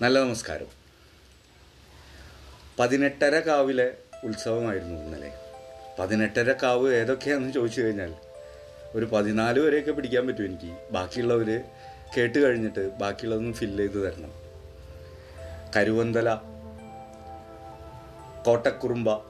[0.00, 0.66] നല്ല നമസ്കാരം.
[2.78, 3.94] പതിനെട്ടര കാവിലെ
[4.24, 5.32] ഉത്സവമായിരുന്നു ഇന്നലെ.
[5.98, 8.14] പതിനെട്ടര കാവ് ഏതൊക്കെയാണെന്ന് ചോദിച്ചു കഴിഞ്ഞാൽ
[8.94, 10.76] ഒരു പതിനാല് വരെയൊക്കെ പിടിക്കാൻ പറ്റും എനിക്ക്.
[10.90, 11.64] ബാക്കിയുള്ളവർ
[12.16, 14.32] കേട്ട് കഴിഞ്ഞിട്ട് ബാക്കിയുള്ളതൊന്നും ഫില്ല് ചെയ്ത് തരണം.
[15.76, 16.34] കരുവന്തല
[18.46, 19.24] കോട്ടക്കുറുമ്പ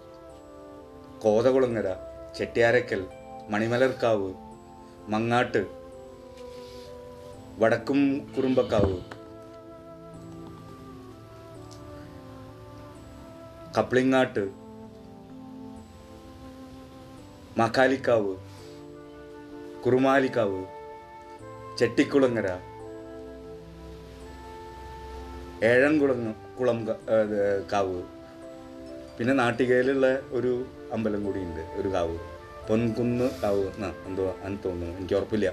[1.18, 1.90] കോതകുളങ്ങര
[2.38, 3.06] ചെട്ടിയാരക്കൽ
[3.48, 4.34] മണിമലർക്കാവ്
[5.08, 5.66] മങ്ങാട്ട്
[7.58, 9.23] വടക്കും കുറുമ്പക്കാവ്
[13.76, 14.42] കപ്ലിങ്ങാട്ട്
[17.58, 18.32] മക്കാലിക്കാവ്
[19.84, 20.60] കുറുമാലിക്കാവ്
[21.78, 22.48] ചെട്ടിക്കുളങ്ങര
[25.70, 26.78] ഏഴംകുളങ്ങ കുളം
[27.72, 27.98] കാവ്.
[29.18, 30.52] പിന്നെ നാട്ടികയിലുള്ള ഒരു
[30.92, 32.16] അമ്പലം കൂടിയുണ്ട് ഒരു കാവ്.
[32.68, 34.96] പൊൻകുന്ന് കാവ് എന്നാ എന്തോ എന്ന് തോന്നുന്നു.
[34.98, 35.52] എനിക്ക് ഉറപ്പില്ല.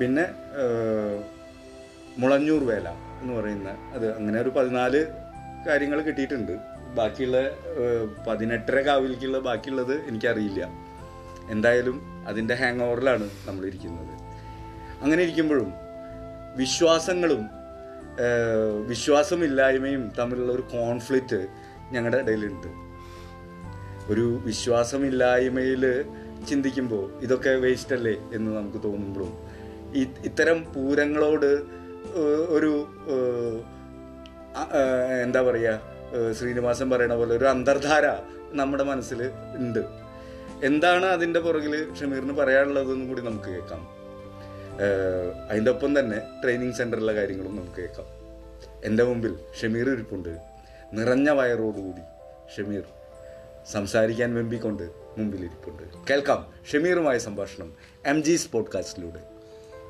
[0.00, 0.26] പിന്നെ
[2.18, 2.88] മുളഞ്ഞൂർ വേല.
[3.20, 5.00] എന്ന് പറയുന്ന അത് അങ്ങനെ ഒരു പതിനാല്
[5.66, 6.52] കാര്യങ്ങൾ കിട്ടിയിട്ടുണ്ട്.
[6.98, 7.38] ബാക്കിയുള്ള
[8.28, 10.62] പതിനെട്ടര കാവിലേക്കുള്ള ബാക്കിയുള്ളത് എനിക്കറിയില്ല.
[11.50, 11.96] എന്തായാലും
[12.28, 14.12] അതിന്റെ ഹാങ് ഓവറിലാണ് നമ്മളിരിക്കുന്നത്.
[15.02, 15.70] അങ്ങനെ ഇരിക്കുമ്പോഴും
[16.56, 17.42] വിശ്വാസങ്ങളും
[18.86, 21.46] വിശ്വാസമില്ലായ്മയും തമ്മിലുള്ള ഒരു കോൺഫ്ലിക്റ്റ്
[21.92, 22.66] ഞങ്ങളുടെ ഇടയിലുണ്ട്.
[24.12, 25.84] ഒരു വിശ്വാസമില്ലായ്മയിൽ
[26.48, 29.32] ചിന്തിക്കുമ്പോൾ ഇതൊക്കെ വേസ്റ്റ് അല്ലേ എന്ന് നമുക്ക് തോന്നുമ്പോഴും
[30.28, 31.79] ഇത്തരം പൂരങ്ങളോട്
[32.48, 32.72] ഒരു
[35.22, 38.06] എന്താ പറയുക ശ്രീനിവാസൻ പറയണ പോലെ ഒരു അന്തർധാര
[38.52, 39.20] നമ്മുടെ മനസ്സിൽ
[39.56, 39.82] ഉണ്ട്.
[40.64, 43.88] എന്താണ് അതിന്റെ പുറകിൽ ഷമീറിന് പറയാനുള്ളതെന്നും കൂടി നമുക്ക് കേൾക്കാം.
[45.50, 48.06] അതിന്റെ ഒപ്പം തന്നെ ട്രെയിനിങ് സെന്ററിലെ കാര്യങ്ങളും നമുക്ക് കേൾക്കാം.
[48.84, 50.32] എന്റെ മുമ്പിൽ ഷമീർ ഇരിപ്പുണ്ട്.
[50.92, 52.04] നിറഞ്ഞ വയറോടുകൂടി
[52.56, 52.82] ഷമീർ
[53.72, 57.74] സംസാരിക്കാൻ വെമ്പിക്കൊണ്ട് മുമ്പിലിരിപ്പുണ്ട് കേൾക്കാം ഷമീറുമായ സംഭാഷണം
[58.06, 59.22] എം ജി പോഡ്കാസ്റ്റിലൂടെ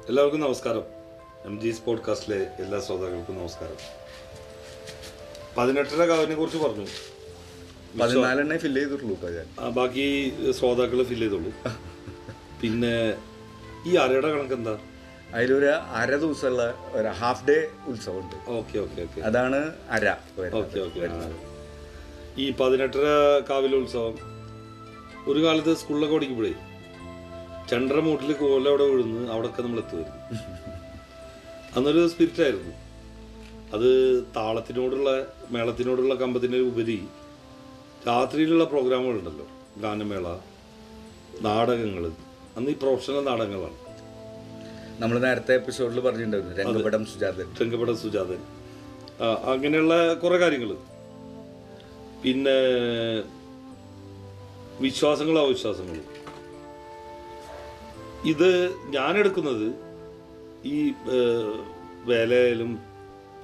[0.08, 0.99] എല്ലാവർക്കും നമസ്കാരം.
[1.44, 3.78] എം ജി പോഡ്കാസ്റ്റിലെ എല്ലാ ശ്രോതാക്കൾക്കും നമസ്കാരം.
[5.56, 6.86] പതിനെട്ടര കാവിനെ കുറിച്ച് പറഞ്ഞു.
[8.00, 9.16] പതിനാലെണ്ണേ ഫില്ല് ചെയ്തിട്ടുള്ളൂ
[9.70, 10.04] ബാക്കി
[10.58, 11.52] ശ്രോതാക്കൾ ഫില്ല് ചെയ്തോളൂ.
[12.62, 12.94] പിന്നെ
[13.86, 14.74] ഈ അരയുടെ കണക്ക് എന്താ?
[15.34, 15.66] അതിലൊരു
[16.00, 17.56] അര ദിവസമുള്ള ഒരു half day
[17.88, 18.36] ഉത്സവമുണ്ട്.
[18.48, 19.20] Okay okay okay.
[19.20, 19.60] അതാണ്
[19.90, 20.06] അര.
[20.60, 21.08] ഓക്കെ ഓക്കെ
[22.38, 23.06] ഈ പതിനെട്ടര
[23.50, 24.16] കാവിലെ ഉത്സവം
[25.28, 26.52] ഒരു കാലത്ത് സ്കൂളിലൊക്കെ പഠിക്കുമ്പോഴേ
[27.70, 30.20] ചണ്ടര മൂട്ടിൽ കോല അവിടെ വീഴുന്ന് അവിടെയൊക്കെ നമ്മൾ എത്തുമായിരുന്നു
[31.76, 32.72] അന്നൊരു സ്പിരിറ്റ് ആയിരുന്നു.
[33.76, 33.88] അത്
[34.36, 35.10] താളത്തിനോടുള്ള
[35.50, 37.04] മേളത്തിനോടുള്ള കമ്പത്തിന്റെ ഉപരി
[38.06, 39.46] രാത്രിയിലുള്ള പ്രോഗ്രാമുകളുണ്ടല്ലോ
[39.80, 40.28] ഗാനമേള
[41.40, 42.12] നാടകങ്ങൾ
[42.56, 43.76] അന്ന് ഈ പ്രൊഫഷണൽ നാടകങ്ങളാണ്.
[45.02, 47.46] നമ്മൾ നേരത്തെ എപ്പിസോഡിൽ പറഞ്ഞിട്ടുണ്ടായിരുന്നു രംഗപടം സുജാതൻ.
[47.62, 48.40] രംഗപടം സുജാതൻ.
[49.52, 50.76] അങ്ങനെയുള്ള കുറെ കാര്യങ്ങൾ
[52.24, 52.56] പിന്നെ
[54.80, 56.06] വിശ്വാസങ്ങളും അവിശ്വാസങ്ങളും.
[58.24, 59.89] ഇത് ഞാൻ എടുക്കുന്നത്
[60.64, 60.94] ഈ
[62.06, 62.78] വേലയായാലും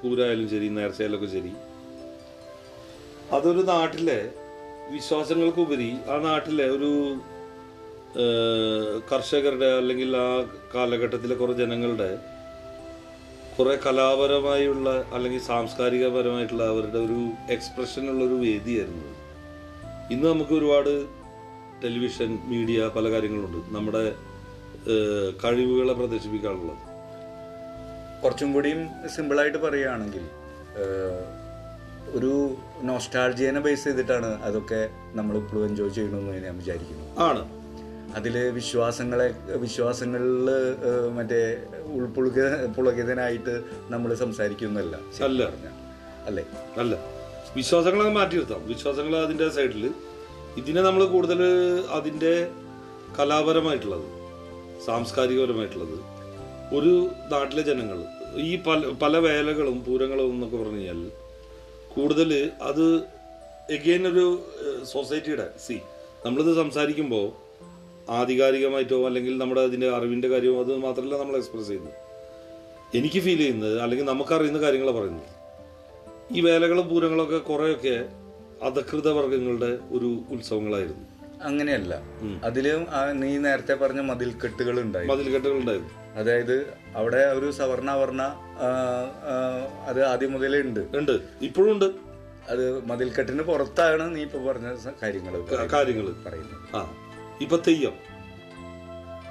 [0.01, 1.53] പൂരായാലും ശരി നേർച്ചയായാലൊക്കെ ശരി
[3.31, 4.29] അതൊരു നാട്ടിലെ
[4.91, 7.15] വിശ്വാസങ്ങൾക്കുപരി ആ നാട്ടിലെ ഒരു
[9.11, 10.45] കർഷകരുടെ അല്ലെങ്കിൽ ആ
[10.75, 12.19] കാലഘട്ടത്തിലെ കുറേ ജനങ്ങളുടെ
[13.57, 17.19] കുറെ കലാപരമായുള്ള അല്ലെങ്കിൽ സാംസ്കാരികപരമായിട്ടുള്ള അവരുടെ ഒരു
[17.49, 19.09] എക്സ്പ്രഷനുള്ള ഒരു വേദിയായിരുന്നു.
[20.11, 21.05] ഇന്ന് നമുക്ക് ഒരുപാട്
[21.83, 24.15] ടെലിവിഷൻ മീഡിയ പല കാര്യങ്ങളുണ്ട് നമ്മുടെ
[25.43, 26.86] കഴിവുകളെ പ്രദർശിപ്പിക്കാനുള്ളത്
[28.23, 30.25] കുറച്ചും കൂടിയും സിമ്പിളായിട്ട് പറയുകയാണെങ്കിൽ
[32.11, 37.21] ഒരു നോസ്റ്റാൾജിയനെ ബേസ് ചെയ്തിട്ടാണ് അതൊക്കെ നമ്മൾ ഇപ്പോഴും എൻജോയ് ചെയ്യണമെന്ന് ഞാൻ വിചാരിക്കുന്നു.
[37.21, 37.57] ആണ്.
[38.15, 40.49] അതിൽ വിശ്വാസങ്ങളെ വിശ്വാസങ്ങളിൽ
[41.13, 41.57] മറ്റേ
[41.95, 45.43] ഉൾപ്പുളുക പുളകിതനായിട്ട് നമ്മൾ സംസാരിക്കുന്നല്ല അല്ല.
[46.25, 46.45] അല്ലേ?
[46.77, 46.95] അല്ല.
[47.55, 48.67] വിശ്വാസങ്ങളെ മാറ്റി നിർത്താം.
[48.67, 49.93] വിശ്വാസങ്ങൾ അതിന്റെ സൈഡിൽ
[50.57, 51.41] ഇതിനെ നമ്മൾ കൂടുതൽ
[51.91, 52.51] അതിന്റെ
[53.19, 54.07] കലാപരമായിട്ടുള്ളത്
[54.85, 56.16] സാംസ്കാരികപരമായിട്ടുള്ളത്
[56.73, 58.05] ഒരു നാട്ടിലെ ജനങ്ങൾ
[58.35, 61.11] ഈ പല പല വേലകളും പൂരങ്ങളും എന്നൊക്കെ പറഞ്ഞു കഴിഞ്ഞാൽ
[61.95, 62.95] കൂടുതൽ അത്
[63.69, 64.43] എഗെയിൻ ഒരു
[64.83, 65.77] സൊസൈറ്റിയുടെ സി
[66.25, 67.47] നമ്മളിത് സംസാരിക്കുമ്പോൾ
[68.11, 71.95] ആധികാരികമായിട്ടോ അല്ലെങ്കിൽ നമ്മുടെ അതിന്റെ അറിവിന്റെ കാര്യമോ അത് മാത്രമല്ല നമ്മൾ എക്സ്പ്രസ് ചെയ്യുന്നത്.
[72.95, 75.29] എനിക്ക് ഫീൽ ചെയ്യുന്നത് അല്ലെങ്കിൽ നമുക്കറിയുന്ന കാര്യങ്ങളാണ് പറയുന്നത്.
[76.31, 78.09] ഈ വേലകളും പൂരങ്ങളൊക്കെ കുറേയൊക്കെ
[78.63, 81.16] അധകൃത വർഗങ്ങളുടെ ഒരു ഉത്സവങ്ങളായിരുന്നു.
[81.43, 82.01] അങ്ങനെയല്ല.
[82.43, 86.13] അതിലും നീ നേരത്തെ പറഞ്ഞ മതിൽക്കെട്ടുകൾ ഉണ്ടായി മതിൽക്കെട്ടുകളുണ്ടായിരുന്നു.
[86.13, 88.69] അതായത് അവിടെ ഒരു സവർണ ആ,
[89.85, 90.79] അത് ആദ്യം മുതലേ ഉണ്ട്.
[90.97, 91.21] ഉണ്ട്.
[91.41, 91.85] ഇപ്പോഴും ഉണ്ട്.
[92.49, 96.75] അത് മതിൽക്കെട്ടിന് പുറത്താണ് നീ ഇപ്പൊ പറഞ്ഞ കാര്യങ്ങൾ കാര്യങ്ങൾ പറയുന്നത്.
[96.75, 96.95] ആ.
[97.41, 97.93] ഇപ്പൊ തെയ്യം.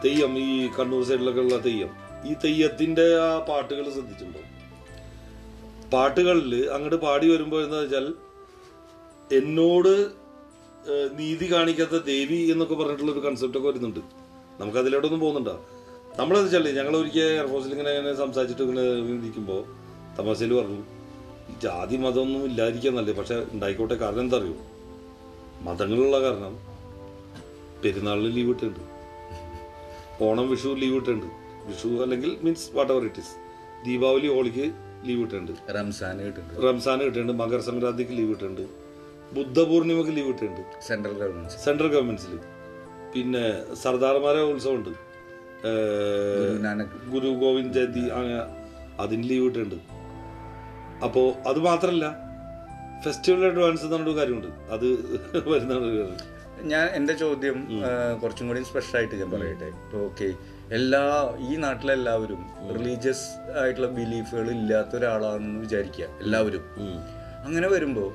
[0.04, 2.06] തെയ്യം ഈ കണ്ണൂർ സൈഡിലൊക്കെ ഉള്ള തെയ്യം.
[2.24, 4.40] ഈ തെയ്യത്തിന്റെ ആ പാട്ടുകൾ ശ്രദ്ധിച്ചിട്ടുണ്ടോ?
[5.90, 8.14] പാട്ടുകളിൽ അങ്ങോട്ട് പാടി വരുമ്പോൾ എന്താ വെച്ചാൽ
[9.32, 10.25] എന്നോട്
[11.18, 14.00] നീതി കാണിക്കാത്ത ദേവി എന്നൊക്കെ പറഞ്ഞിട്ടുള്ള ഒരു കൺസെപ്റ്റ് ഒക്കെ വരുന്നുണ്ട്.
[14.60, 15.54] നമുക്ക് അതിലോട്ടൊന്നും പോകുന്നുണ്ടോ?
[16.18, 18.84] നമ്മളെന്ന് വെച്ചാൽ ഞങ്ങൾ ഒരിക്കൽ എയർഫോഴ്സിൽ ഇങ്ങനെ ഇങ്ങനെ സംസാരിച്ചിട്ട് ഇങ്ങനെ
[19.18, 19.60] ഇരിക്കുമ്പോൾ
[20.18, 20.82] തമാശയിൽ പറഞ്ഞു
[21.62, 24.56] ജാതി മതമൊന്നും ഇല്ലാതിരിക്കാൻ നല്ലേ പക്ഷെ ഉണ്ടായിക്കോട്ടെ കാരണം എന്താ അറിയോ
[25.64, 26.54] മതങ്ങളുള്ള കാരണം
[27.82, 28.80] പെരുന്നാളിന് ലീവ് ഇട്ടുണ്ട്
[30.20, 31.26] ഓണം വിഷു ലീവ് ഇട്ടുണ്ട്
[31.68, 33.34] വിഷു അല്ലെങ്കിൽ means whatever it is
[33.86, 34.66] Deepavali ഹോളിക്ക്
[35.06, 38.64] leave ഇട്ടുണ്ട് റംസാൻ കിട്ടുന്നുണ്ട് റംസാൻ കിട്ടുന്നുണ്ട് മകര സംക്രാന്തിക്ക് ലീവ് ഇട്ടുണ്ട്
[39.34, 42.34] ബുദ്ധപൂർണിമക്ക് ലീവ് ഇട്ടുണ്ട് സെൻട്രൽ ഗവൺമെന്റ് സെൻട്രൽ ഗവൺമെന്റ്സിൽ
[43.14, 43.44] പിന്നെ
[43.82, 44.92] സർദാർമാരെ ഉത്സവമുണ്ട്.
[47.12, 48.38] ഗുരു ഗോവിന്ദ് ജയന്തി അങ്ങനെ
[49.02, 49.76] അതിന് ലീവ് ഇട്ടുണ്ട്
[51.06, 52.04] അപ്പോ അത് മാത്രല്ല
[53.04, 54.50] ഫെസ്റ്റിവൽ അഡ്വാൻസ് എന്ന് പറഞ്ഞൊരു കാര്യമുണ്ട്.
[54.74, 54.86] അത്
[55.50, 56.16] വരുന്നതാണ്
[56.72, 57.56] ഞാൻ എന്റെ ചോദ്യം
[58.20, 59.66] കുറച്ചും കൂടി സ്പെഷ്യൽ ആയിട്ട് ഞാൻ പറയട്ടെ.
[59.66, 60.28] ഇപ്പോൾ ഓക്കെ
[60.78, 61.02] എല്ലാ
[61.48, 62.40] ഈ നാട്ടിലെല്ലാവരും
[62.76, 63.26] റിലീജിയസ്
[63.62, 66.64] ആയിട്ടുള്ള ബിലീഫുകൾ ഇല്ലാത്ത ഒരാളാണെന്ന് വിചാരിക്കുക എല്ലാവരും.
[67.46, 68.06] അങ്ങനെ വരുമ്പോ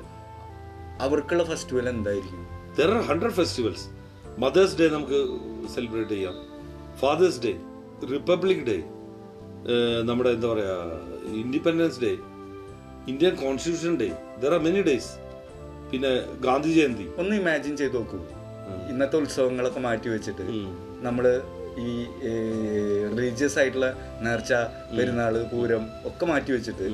[1.04, 2.42] അവർക്കുള്ള ഫെസ്റ്റിവൽ എന്തായിരിക്കും?
[2.78, 3.86] There are hundred festivals
[4.44, 5.18] mother's day നമുക്ക്
[5.74, 6.36] സെലിബ്രേറ്റ് ചെയ്യാം.
[7.02, 7.52] ഫാദേഴ്സ് ഡേ
[8.14, 8.78] റിപ്പബ്ലിക് ഡേ
[10.08, 10.76] നമ്മുടെ എന്താ പറയുക
[11.42, 12.12] independence day
[13.10, 14.08] Indian constitution day
[14.42, 15.12] there are many days
[15.90, 16.10] പിന്നെ
[16.46, 18.18] ഗാന്ധി ജയന്തി ഒന്ന് ഇമാജിൻ ചെയ്ത് നോക്കൂ.
[18.90, 20.64] ഇന്നത്തെ ഉത്സവങ്ങളൊക്കെ മാറ്റി വെച്ചിട്ട് നമ്മൾ
[21.06, 21.24] നമ്മൾ
[21.84, 21.90] ഈ
[23.16, 23.88] റിലീജിയസ് ആയിട്ടുള്ള
[24.24, 24.52] നേർച്ച
[24.96, 26.86] പെരുന്നാൾ പൂരം ഒക്കെ മാറ്റി വെച്ചിട്ട്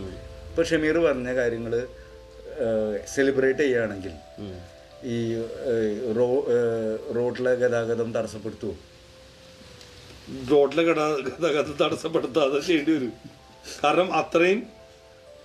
[0.51, 1.75] ഇപ്പൊ ഷമീർ പറഞ്ഞ കാര്യങ്ങൾ
[3.07, 4.15] സെലിബ്രേറ്റ് ചെയ്യുകയാണെങ്കിൽ
[5.05, 5.17] ഈ
[6.17, 6.47] റോ-
[7.17, 8.75] റോഡിലെ ഗതാഗതം തടസ്സപ്പെടുത്തുമോ
[10.51, 13.13] റോഡിലെ ഗതാ- ഗതാഗതം തടസ്സപ്പെടുത്താതെ ചെയ്യേണ്ടി വരും.
[13.85, 14.61] കാരണം അത്രയും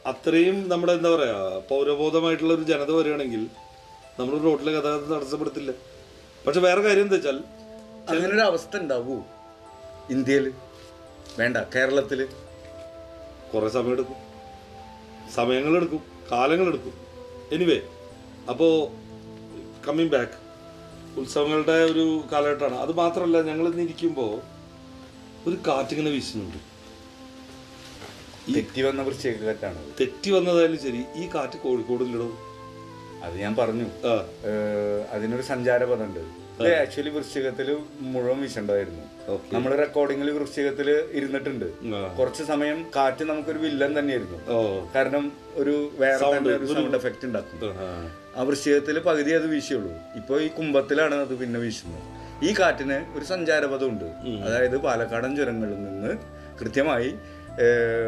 [0.05, 3.43] അത്രയും നമ്മുടെ എന്താ പറയാ പൗരബോധമായിട്ടുള്ള ഒരു ജനത വരികയാണെങ്കിൽ
[4.19, 5.71] നമ്മൾ റോഡിലെ ഗതാഗതം തടസ്സപ്പെടുത്തില്ല.
[6.47, 7.37] പക്ഷെ വേറെ കാര്യം എന്താ വെച്ചാൽ
[8.09, 9.17] അങ്ങനൊരു ഒരു അവസ്ഥ ഉണ്ടാവൂ.
[10.09, 10.53] ഇന്ത്യയിൽ
[11.39, 12.27] വേണ്ട കേരളത്തിൽ
[13.53, 14.19] കുറേ സമയമെടുക്കും
[15.35, 16.01] സമയങ്ങളെടുക്കും
[16.31, 16.93] കാലങ്ങളെടുക്കും
[17.55, 17.79] എനിവേ
[18.49, 18.73] അപ്പോൾ
[19.87, 20.37] കമ്മിങ് ബാക്ക്
[21.19, 22.75] ഉത്സവങ്ങളുടെ ഒരു കാലഘട്ടമാണ്.
[22.83, 24.31] അത് മാത്രമല്ല ഞങ്ങൾ ഇന്ന് ഇരിക്കുമ്പോൾ
[25.49, 26.59] ഒരു കാറ്റിങ്ങനെ വീശുന്നുണ്ട്.
[28.55, 29.03] തെറ്റി വന്ന
[29.47, 32.29] കാറ്റാണ് തെറ്റി വന്നതായാലും ശരി ഈ കാറ്റ് കോഴിക്കോടില്ലടോ.
[33.25, 33.87] അത് ഞാൻ പറഞ്ഞു.
[35.11, 36.19] അതിനൊരു സഞ്ചാരപഥമുണ്ട്.
[36.19, 39.03] ഇത് ആക്ച്വലി വൃശ്ചികത്തിൽ മുഴുവൻ വിശണ്ടായിരുന്നു
[39.53, 41.65] നമ്മൾ നമ്മൾ റെക്കോർഡിങ്ങിൽ വൃശ്ചികത്തിൽ ഇരുന്നിട്ടുണ്ട്.
[42.19, 44.39] കുറച്ച് സമയം കാറ്റ് നമുക്കൊരു വില്ലൻ തന്നെയായിരുന്നു.
[44.95, 47.73] കാരണം ഒരു വേറെ തന്നെ ഒരു സൗണ്ട് എഫക്റ്റ് ഉണ്ടാക്കും.
[47.79, 48.09] ആ.
[48.35, 49.91] വൃശ്ചികത്തിൽ വൃശ്ചികത്തിൽ പകുതി അത് വീശുള്ളൂ.
[50.15, 52.03] ഇപ്പൊ ഈ കുംഭത്തിലാണ് അത് പിന്നെ വീശുന്നത്.
[52.45, 54.05] ഈ കാറ്റിന് ഒരു സഞ്ചാരപഥമുണ്ട്.
[54.45, 56.17] അതായത് പാലക്കാടൻ ചുരങ്ങളിൽ നിന്ന്
[56.61, 57.15] കൃത്യമായി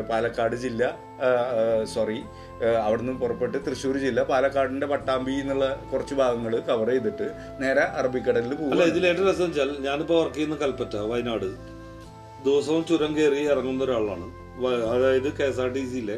[0.10, 0.98] പാലക്കാട് ജില്ല
[1.94, 2.22] സോറി
[2.86, 7.28] അവിടുന്ന് പുറപ്പെട്ട് തൃശ്ശൂർ ജില്ല പാലക്കാടിന്റെ പട്ടാമ്പി എന്നുള്ള കുറച്ച് ഭാഗങ്ങൾ കവർ ചെയ്തിട്ട്
[7.62, 11.50] നേരെ അറബിക്കടലിൽ പോകും അല്ല ഇതിൽ ഏറ്റവും രസം വെച്ചാൽ ഞാനിപ്പോ വർക്ക് ചെയ്യുന്ന കൽപ്പറ്റ വയനാട്.
[12.46, 14.28] ദിവസവും ചുരം കയറി ഇറങ്ങുന്ന ഒരാളാണ്.
[14.94, 16.18] അതായത് കെ എസ് ആർ ടി സിയിലെ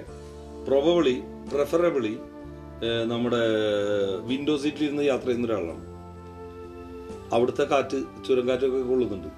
[0.68, 1.16] പ്രൊബബിളി
[1.51, 2.13] പ്രെഫറബിളി
[3.12, 3.42] നമ്മുടെ
[4.30, 5.83] വിൻഡോ സീറ്റിൽ ഇരുന്ന് യാത്ര ചെയ്യുന്ന ഒരാളാണ്.
[7.36, 9.30] അവിടുത്തെ കാറ്റ് ചുരം കാറ്റൊക്കെ കൊള്ളുന്നുണ്ട്.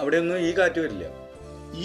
[0.00, 1.06] അവിടെയൊന്നും ഈ കാറ്റ് വരില്ല.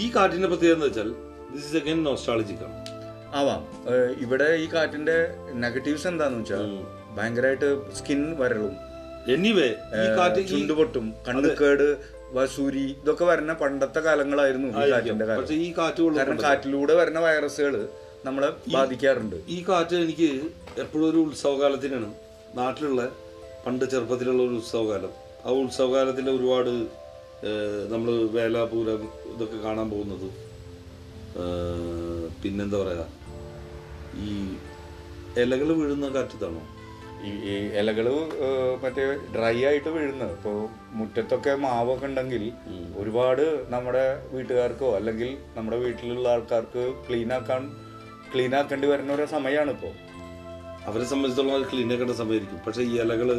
[0.00, 1.10] ഈ കാറ്റിന്റെ പ്രത്യേകത എന്ന് വെച്ചാൽ
[1.54, 2.85] ദിസ് ഇസ് അഗൈൻ നോസ്റ്റാളജിക്കാണ്
[3.34, 3.62] ആവാം.
[4.24, 5.16] ഇവിടെ ഈ കാറ്റിന്റെ
[5.64, 6.66] നെഗറ്റീവ്സ് എന്താന്ന് വെച്ചാൽ
[7.16, 8.74] ഭയങ്കരമായിട്ട് സ്കിൻ വരളും.
[9.34, 9.68] എനിവേ
[10.02, 11.14] ഈ കാറ്റ് ഈ ചുണ്ടുപൊട്ടും.
[11.28, 15.40] കണ്ണുക്കേട് വസൂരി ഇതൊക്കെ വരുന്ന പണ്ടത്തെ കാലങ്ങളായിരുന്നു ഈ കാറ്റിന്റെ കാലം.
[15.40, 17.88] പക്ഷെ ഈ കാറ്റ് കൊള്ളും കാരണം കാറ്റിലൂടെ വരുന്ന വൈറസുകൾ
[18.24, 19.36] നമ്മളെ ബാധിക്കാറുണ്ട്.
[19.48, 20.30] ഈ കാറ്റ് എനിക്ക്
[20.78, 22.08] എപ്പോഴും ഒരു ഉത്സവകാലത്തിനാണ്.
[22.54, 23.02] നാട്ടിലുള്ള
[23.66, 25.12] പണ്ട് ചെറുപ്പത്തിലുള്ള ഒരു ഉത്സവകാലം.
[25.46, 26.72] ആ ഉത്സവകാലത്തിൽ ഒരുപാട്
[27.92, 29.02] നമ്മൾ വേല പൂരം
[29.34, 30.28] ഇതൊക്കെ കാണാൻ പോകുന്നത്.
[32.46, 33.04] പിന്നെന്താ പറയാ?
[34.24, 34.32] ഈ
[35.42, 36.62] ഇലകൾ വീഴുന്ന കാറ്റത്താണോ?
[37.26, 38.06] ഈ ഈ ഇലകൾ
[38.82, 40.32] മറ്റേ ഡ്രൈ ആയിട്ട് വീഴുന്നത്.
[40.36, 40.58] ഇപ്പോൾ
[40.98, 42.44] മുറ്റത്തൊക്കെ മാവൊക്കെ ഉണ്ടെങ്കിൽ
[42.96, 47.62] ഒരുപാട് നമ്മുടെ വീട്ടുകാർക്കോ അല്ലെങ്കിൽ നമ്മുടെ വീട്ടിലുള്ള ആൾക്കാർക്ക് ക്ലീൻ ആക്കാൻ
[48.34, 49.94] ക്ലീൻ ആക്കേണ്ടി വരുന്ന ഒരു സമയമാണ് ഇപ്പോൾ
[50.88, 52.58] അവരെ സംബന്ധിച്ചിടത്തോളം അത് ക്ലീൻ ആക്കേണ്ട സമയമായിരിക്കും.
[52.66, 53.30] പക്ഷെ ഈ ഇലകൾ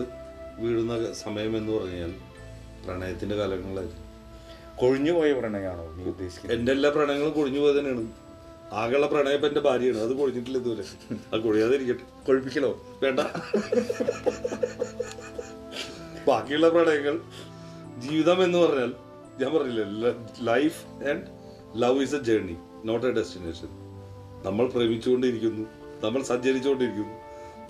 [0.59, 2.13] വീഴുന്ന സമയം എന്ന് പറഞ്ഞാൽ
[2.85, 4.05] പ്രണയത്തിന്റെ കാലങ്ങളായിരിക്കും.
[4.81, 6.57] കൊഴിഞ്ഞു പോയ പ്രണയമാണോ നീ ഉദ്ദേശിക്കുന്നത്?
[6.57, 8.05] എന്റെ എല്ലാ പ്രണയങ്ങളും കൊഴിഞ്ഞു തന്നെയാണ്
[8.73, 9.99] ആകെയുള്ള പ്രണയം എന്റെ ഭാര്യയാണ്.
[9.99, 10.83] അത് കൊഴിഞ്ഞിട്ടില്ല ഇതുവരെ.
[11.33, 13.19] അത് കൊഴിയാതെ ഇരിക്കട്ടെ കൊഴിപ്പിക്കലോ വേണ്ട.
[16.27, 17.21] ബാക്കിയുള്ള പ്രണയങ്ങൾ
[17.97, 18.93] ജീവിതം എന്ന് പറഞ്ഞാൽ
[19.39, 20.07] ഞാൻ പറഞ്ഞില്ല
[20.39, 21.23] life and
[21.75, 23.67] love is a journey not a destination
[24.45, 25.67] നമ്മൾ പ്രേമിച്ചുകൊണ്ടിരിക്കുന്നു
[26.03, 27.15] നമ്മൾ സഞ്ചരിച്ചുകൊണ്ടിരിക്കുന്നു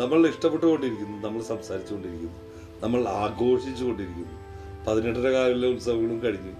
[0.02, 2.34] നമ്മൾ ഇഷ്ടപ്പെട്ടുകൊണ്ടിരിക്കുന്നു നമ്മൾ സംസാരിച്ചുകൊണ്ടിരിക്കുന്നു
[2.80, 4.38] നമ്മൾ ആഘോഷിച്ചുകൊണ്ടിരിക്കുന്നു.
[4.88, 6.54] പതിനെട്ടര കാലിലെ ഉത്സവങ്ങളും കഴിഞ്ഞു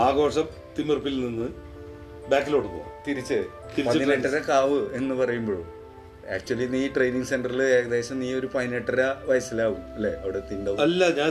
[0.00, 1.48] ആഘോഷം തിമിർപ്പിൽ നിന്ന്
[2.28, 2.95] ബാക്കിലോട്ട് പോവാം.
[3.08, 3.38] തിരിച്ച്
[3.88, 5.66] പതിനെട്ടര കാവ് എന്ന് പറയുമ്പോഴും.
[6.34, 10.12] ആക്ച്വലി നീ ട്രെയിനിങ് സെന്ററിൽ ഏകദേശം നീ ഒരു പതിനെട്ടര വയസ്സിലാവും അല്ലെ?
[10.22, 11.30] അവിടെ എത്തിണ്ടാവും അല്ല ഞാൻ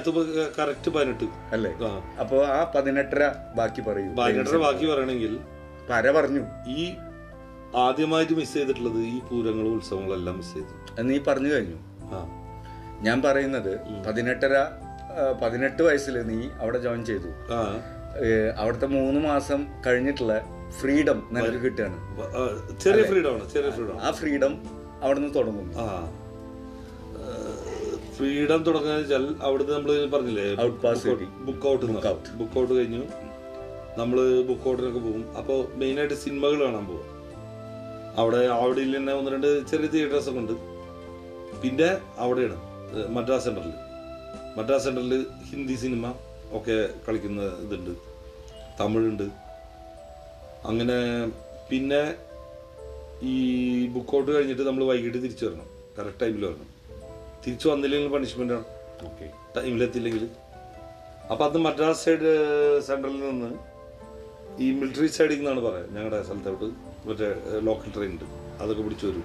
[0.60, 1.26] കറക്റ്റ് പതിനെട്ട്.
[1.26, 1.72] അല്ലേ?
[2.20, 4.10] അപ്പോ ആ പതിനെട്ടര ബാക്കി പറയൂ.
[4.20, 5.40] പതിനെട്ടര ബാക്കി പറയണെങ്കിൽ
[5.90, 6.44] പര പറഞ്ഞു.
[6.68, 6.94] ഈ
[7.76, 11.80] ആദ്യമായിട്ട് മിസ് ചെയ്തിട്ടുള്ളത് ഈ പൂരങ്ങളും ഉത്സവങ്ങളും എല്ലാം മിസ് ചെയ്തു നീ പറഞ്ഞു കഴിഞ്ഞു.
[13.02, 14.66] ഞാൻ പറയുന്നത് പതിനെട്ടര
[15.44, 17.30] പതിനെട്ട് വയസ്സിൽ നീ അവിടെ ജോയിൻ ചെയ്തു.
[18.58, 20.34] അവിടുത്തെ മൂന്ന് മാസം കഴിഞ്ഞിട്ടുള്ള
[20.80, 21.98] ഫ്രീഡം നിനക്ക് കിട്ടുകയാണ്
[22.84, 24.54] ചെറിയ ഫ്രീഡം ആണ് ചെറിയ ഫ്രീഡം ആ ഫ്രീഡം
[25.04, 25.68] അവിടെ നിന്ന് തുടങ്ങും.
[28.18, 30.46] ഫ്രീഡം തുടങ്ങാന്ന് വെച്ചാൽ അവിടുന്ന് നമ്മൾ പറഞ്ഞില്ലേ.
[31.48, 31.86] ബുക്ക് ഔട്ട്
[32.40, 33.02] ബുക്ക് ഔട്ട് കഴിഞ്ഞു.
[34.00, 34.18] നമ്മൾ
[34.50, 35.24] ബുക്ക് ഔട്ടിനൊക്കെ പോകും.
[35.40, 37.12] അപ്പോൾ മെയിനായിട്ട് സിനിമകൾ കാണാൻ പോകും
[38.22, 40.56] അവിടെ അവിടെ തന്നെ ഒന്ന് രണ്ട് ചെറിയ തിയേറ്റേഴ്സ് ഒക്കെ ഉണ്ട്.
[41.64, 41.90] പിന്നെ
[42.24, 42.58] അവിടെയാണ്
[43.16, 43.74] മദ്രാസ് സെന്ററിൽ
[44.58, 46.14] മദ്രാസ് സെന്ററിൽ ഹിന്ദി സിനിമ
[46.58, 47.94] ഒക്കെ കളിക്കുന്ന ഇതുണ്ട്.
[48.80, 49.26] തമിഴുണ്ട്
[50.66, 51.28] അങ്ങനെ
[51.70, 52.16] പിന്നെ
[53.22, 53.36] ഈ
[53.88, 55.68] ബുക്ക് ഔട്ട് കഴിഞ്ഞിട്ട് നമ്മൾ വൈകിട്ട് തിരിച്ചു വരണം.
[56.00, 56.68] കറക്റ്റ് ടൈമിൽ വരണം.
[57.48, 58.64] തിരിച്ചു വന്നില്ലെങ്കിൽ പണിഷ്മെന്റ് ആണ്.
[59.06, 60.30] ഓക്കെ ടൈമിലെത്തില്ലെങ്കിൽ
[61.32, 62.32] അപ്പോൾ അത് മദ്രാസ് സൈഡ്
[62.88, 63.50] സെൻട്രലിൽ നിന്ന്
[64.60, 65.88] ഈ മിലിറ്ററി സൈഡിൽ നിന്നാണ് പറയാം.
[65.94, 66.66] ഞങ്ങളുടെ സ്ഥലത്തോട്ട്
[67.08, 68.26] മറ്റേ ലോക്കൽ ട്രെയിൻ ഉണ്ട്
[68.64, 69.24] അതൊക്കെ പിടിച്ചു വരും.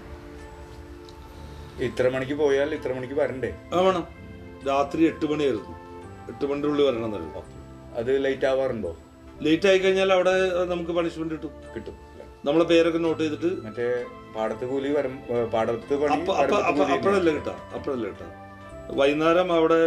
[1.81, 3.51] ഇത്ര മണിക്ക് പോയാൽ ഇത്ര മണിക്ക് വരണ്ടേ?
[3.75, 4.09] ആ വേണം.
[4.69, 5.71] രാത്രി എട്ട് മണിയായിരുന്നു.
[6.29, 7.45] എട്ട് മണിന്റെ ഉള്ളിൽ വരണം എന്നല്ലോ
[7.95, 8.97] അത് ലൈറ്റ് ആവാറുണ്ടോ?
[9.45, 10.35] ലേറ്റ് ആയി കഴിഞ്ഞാൽ അവിടെ
[10.73, 11.53] നമുക്ക് പണിഷ്മെന്റ് കിട്ടും.
[11.75, 11.97] കിട്ടും.
[12.47, 13.89] നമ്മളെ പേരൊക്കെ നോട്ട് ചെയ്തിട്ട് മറ്റേ
[14.37, 15.15] പാടത്ത് കൂലി വരും
[15.55, 15.95] പാടത്ത്
[16.95, 17.55] അപ്പോഴല്ലേ കിട്ടാ?
[17.77, 18.29] അപ്പോഴല്ലേ കിട്ടാ?
[19.01, 19.81] വൈകുന്നേരം അവിടെ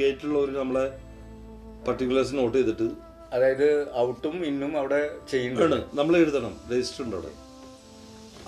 [0.00, 0.84] ഗേറ്റിലുള്ളവർ നമ്മളെ
[1.86, 2.88] പർട്ടിക്കുലേഴ്സ് നോട്ട് ചെയ്തിട്ട്
[3.36, 3.68] അതായത്
[4.04, 5.78] ഔട്ടും ഇന്നും അവിടെ ചെയ്യുന്നുണ്ട്.
[5.98, 6.52] നമ്മൾ എഴുതണം.
[6.72, 7.32] രജിസ്റ്റർ ഉണ്ട് അവിടെ.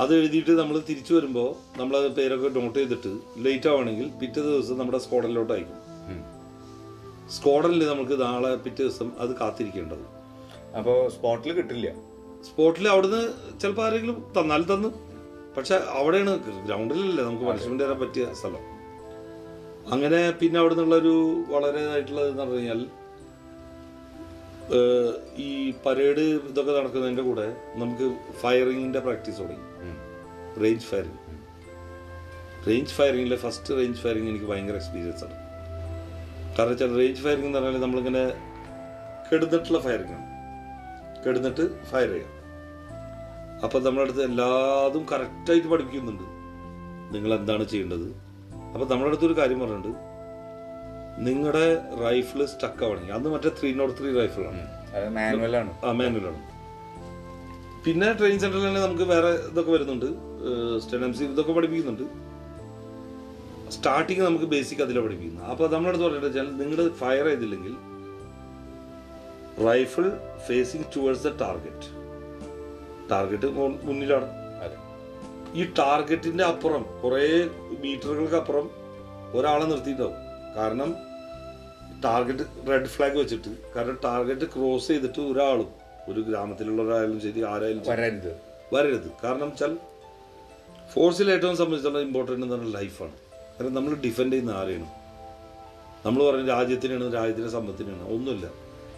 [0.03, 3.13] അത് എഴുതിയിട്ട് നമ്മൾ തിരിച്ചു വരുമ്പോൾ നമ്മൾ പേരൊക്കെ നോട്ട് ചെയ്തിട്ട്
[3.45, 5.81] ലേറ്റ് ആവുകയാണെങ്കിൽ പിറ്റേ ദിവസം നമ്മുടെ സ്ക്വാഡനിലോട്ട് അയക്കും.
[7.35, 10.05] സ്ക്വാഡനിൽ നമുക്ക് നാളെ പിറ്റേ ദിവസം അത് കാത്തിരിക്കേണ്ടത്.
[10.79, 11.89] അപ്പോൾ സ്പോട്ടിൽ കിട്ടില്ല.
[12.49, 13.23] സ്പോട്ടിൽ അവിടുന്ന്
[13.61, 14.89] ചിലപ്പോൾ ആരെങ്കിലും തന്നാൽ തന്നു.
[15.57, 16.33] പക്ഷെ അവിടെയാണ്
[16.67, 18.65] ഗ്രൗണ്ടിലല്ലേ നമുക്ക് പണിഷ്മെന്റ് തരാൻ പറ്റിയ സ്ഥലം.
[19.93, 22.87] അങ്ങനെ പിന്നെ അവിടെ നിന്നുള്ളൊരു വളരെ ഇതായിട്ടുള്ളത് എന്ന് പറഞ്ഞു കഴിഞ്ഞാൽ
[25.39, 28.07] ഈ പരേഡ് ഇതൊക്കെ നടക്കുന്നതിന്റെ കൂടെ നമുക്ക്
[28.41, 29.67] ഫയറിങ്ങിന്റെ പ്രാക്ടീസ് തുടങ്ങി.
[30.65, 31.19] Range firing.
[32.69, 35.46] റേഞ്ച് ഫയറിങ്ങിലെ ഫസ്റ്റ് റേഞ്ച് ഫയറിങ് എനിക്ക് ഭയങ്കര എക്സ്പീരിയൻസ് ആണ്.
[36.57, 38.25] കാരണം വെച്ചാൽ റേഞ്ച് ഫയറിംഗ് എന്ന് പറഞ്ഞാൽ നമ്മളിങ്ങനെ
[39.29, 40.27] കെടുന്നിട്ടുള്ള ഫയറിംഗ് ആണ്
[41.25, 42.33] കെടുന്നിട്ട് ഫയർ ചെയ്യാം.
[43.65, 46.27] അപ്പം നമ്മുടെ അടുത്ത് എല്ലാതും കറക്റ്റായിട്ട് പഠിപ്പിക്കുന്നുണ്ട്.
[47.15, 48.09] നിങ്ങൾ എന്താണ് ചെയ്യേണ്ടത്?
[48.73, 49.93] അപ്പം നമ്മുടെ അടുത്തൊരു കാര്യം പറഞ്ഞിട്ടുണ്ട്.
[51.27, 51.67] നിങ്ങളുടെ
[52.05, 54.63] റൈഫിൾ സ്റ്റക്ക് ആവണമെങ്കിൽ അന്ന് മറ്റേ ത്രീ നോട്ട് ത്രീ റൈഫിളാണ്
[55.17, 56.41] മാനുവലാണ് ആ മാനുവലാണ്
[57.85, 60.07] പിന്നെ ട്രെയിൻ സെന്ററിൽ തന്നെ നമുക്ക് വേറെ ഇതൊക്കെ വരുന്നുണ്ട്.
[60.85, 62.07] സ്റ്റെനംസി ഇതൊക്കെ പഠിപ്പിക്കുന്നുണ്ട്.
[63.71, 65.51] സ്റ്റാർട്ടിങ് നമുക്ക് ബേസിക് അതിലാണ് പഠിപ്പിക്കുന്നത്.
[65.51, 67.75] അപ്പോൾ നമ്മളടുത്ത് പറഞ്ഞിട്ട് വെച്ചാൽ നിങ്ങൾ ഫയർ ചെയ്തില്ലെങ്കിൽ
[69.69, 70.07] rifle
[70.49, 71.89] facing towards the target
[73.11, 73.47] target
[73.89, 74.29] മുന്നിലാണ്.
[75.55, 77.49] ഈ ടാർഗറ്റിന്റെ അപ്പുറം കുറേ
[77.83, 78.71] മീറ്ററുകൾക്ക് അപ്പുറം
[79.35, 80.23] ഒരാളെ നിർത്തിയിട്ടുണ്ടാവും.
[80.57, 80.91] കാരണം
[82.05, 85.69] ടാർഗറ്റ് റെഡ് ഫ്ലാഗ് വെച്ചിട്ട് കാരണം ടാർഗറ്റ് ക്രോസ് ചെയ്തിട്ട് ഒരാളും
[86.09, 88.33] ഒരു ഗ്രാമത്തിലുള്ള ഒരാളും ശരി ആരായാലും വരരുത്.
[88.75, 89.11] വരരുത്.
[89.25, 89.79] കാരണം വെച്ചാൽ
[90.95, 93.26] ഫോഴ്സിൽ ഏറ്റവും സംബന്ധിച്ചുള്ള ഇമ്പോർട്ടന്റ് എന്ന് പറഞ്ഞാൽ ലൈഫാണ്
[93.57, 94.89] കാരണം നമ്മൾ ഡിഫെൻഡ് ചെയ്യുന്ന ആരെയാണ്?
[96.07, 98.47] നമ്മൾ പറയുന്നത് രാജ്യത്തിനാണ് രാജ്യത്തിന്റെ സമ്പത്തിനാണ് ഒന്നുമില്ല.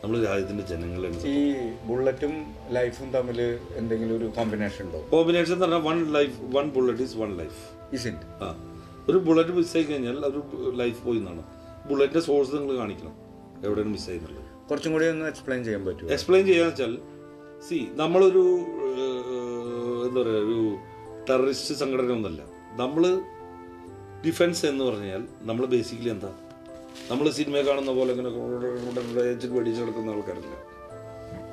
[0.03, 1.39] നമ്മൾ രാജ്യത്തിന്റെ ജനങ്ങളാണ് ഈ
[1.87, 2.33] ബുള്ളറ്റും
[2.71, 3.39] ലൈഫും തമ്മിൽ
[3.77, 4.99] എന്തെങ്കിലും ഒരു കോമ്പിനേഷൻ ഉണ്ടോ?
[5.11, 7.59] കോമ്പിനേഷൻ എന്ന് പറഞ്ഞാൽ one life one bullet is one life
[7.93, 8.51] is it ആ.
[9.09, 10.41] ഒരു ബുള്ളറ്റ് മിസ്സായി കഴിഞ്ഞാൽ ഒരു
[10.77, 11.43] ലൈഫ് പോയി എന്നാണ്.
[11.89, 13.15] ബുള്ളറ്റിന്റെ സോഴ്സ് നിങ്ങൾ കാണിക്കണം.
[13.63, 16.93] എവിടെയാണ് മിസ് എന്നുള്ളത് കുറച്ചും കൂടി ഒന്ന് എക്സ്പ്ലെയിൻ ചെയ്യാൻ പറ്റും എക്സ്പ്ലെയിൻ ചെയ്യാന്ന് വെച്ചാൽ
[17.69, 18.43] സി നമ്മളൊരു
[20.07, 20.59] എന്താ പറയുക ഒരു
[21.31, 22.41] ടെററിസ്റ്റ് സംഘടന ഒന്നല്ല
[22.77, 23.05] നമ്മൾ
[24.27, 26.33] ഡിഫൻസ് എന്ന് പറഞ്ഞാൽ നമ്മൾ ബേസിക്കലി എന്താ?
[27.11, 28.31] നമ്മൾ സിനിമ കാണുന്ന പോലെ ഇങ്ങനെ
[29.59, 30.55] വെടിച്ച് കിടക്കുന്ന ആൾക്കാരല്ല?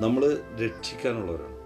[0.00, 1.56] നമ്മൾ രക്ഷിക്കാനുള്ളവരാണ്.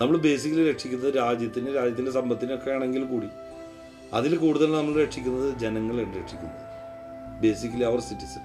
[0.00, 3.28] നമ്മൾ ബേസിക്കലി രക്ഷിക്കുന്നത് രാജ്യത്തിന് രാജ്യത്തിന്റെ സമ്പത്തിനൊക്കെ ആണെങ്കിൽ കൂടി.
[4.12, 6.62] അതിൽ കൂടുതൽ നമ്മൾ രക്ഷിക്കുന്നത് ജനങ്ങളെയാണ് രക്ഷിക്കുന്നത്.
[7.42, 8.44] ബേസിക്കലി അവർ സിറ്റിസൺ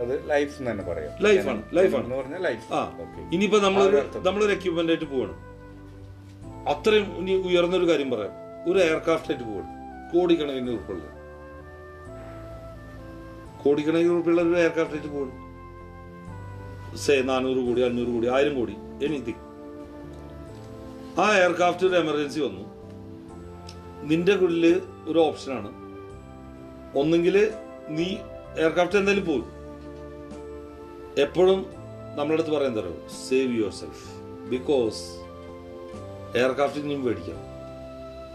[0.00, 1.22] അത് ലൈഫ് എന്ന് തന്നെ പറയാം.
[1.22, 2.98] ലൈഫാണ് ലൈഫാണ് ലൈഫ് ആ
[3.32, 5.34] ഇനിയിപ്പോ നമ്മൾ നമ്മളൊരു എക്യുപ്മെന്റ് ആയിട്ട് പോവാണ്.
[6.68, 8.34] അത്രയും ഇനി ഉയർന്നൊരു കാര്യം പറയാം.
[8.70, 9.81] ഒരു എയർക്രാഫ്റ്റ് ആയിട്ട് പോവാണ്.
[10.12, 11.02] കോടിക്കണക്കിന് ഉറുപ്പുള്ള
[13.62, 15.38] കോടിക്കണക്കിന് ഉൾപ്പെടുന്ന ഒരു എയർക്രാഫ്റ്റ് ആയിട്ട് പോകും
[17.02, 19.42] സേ നാനൂറ് കോടി അഞ്ഞൂറ് കോടി ആയിരം കോടി എനിത്തിങ്
[21.18, 22.64] ആ എയർക്രാഫ്റ്റ് ഒരു എമർജൻസി വന്നു.
[24.02, 24.76] നിന്റെ ഉള്ളിൽ
[25.06, 25.70] ഒരു ഓപ്ഷനാണ്
[26.98, 27.36] ഒന്നെങ്കിൽ
[27.90, 28.06] നീ
[28.56, 29.48] എയർക്രാഫ്റ്റ് എന്തായാലും പോകും
[31.18, 31.60] എപ്പോഴും
[32.16, 34.04] നമ്മുടെ അടുത്ത് പറയാൻ തരോ സേവ് യുവർ സെൽഫ്
[34.50, 35.02] ബിക്കോസ്
[36.36, 37.40] എയർക്രാഫ്റ്റിൽ നിന്നും മേടിക്കാം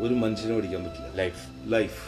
[0.03, 1.09] ഒരു മനുഷ്യനെ പഠിക്കാൻ പറ്റില്ല.
[1.21, 1.43] ലൈഫ്
[1.75, 2.01] ലൈഫ്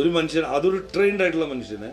[0.00, 1.90] ഒരു മനുഷ്യൻ അതൊരു ട്രെയിൻഡ് ആയിട്ടുള്ള മനുഷ്യനെ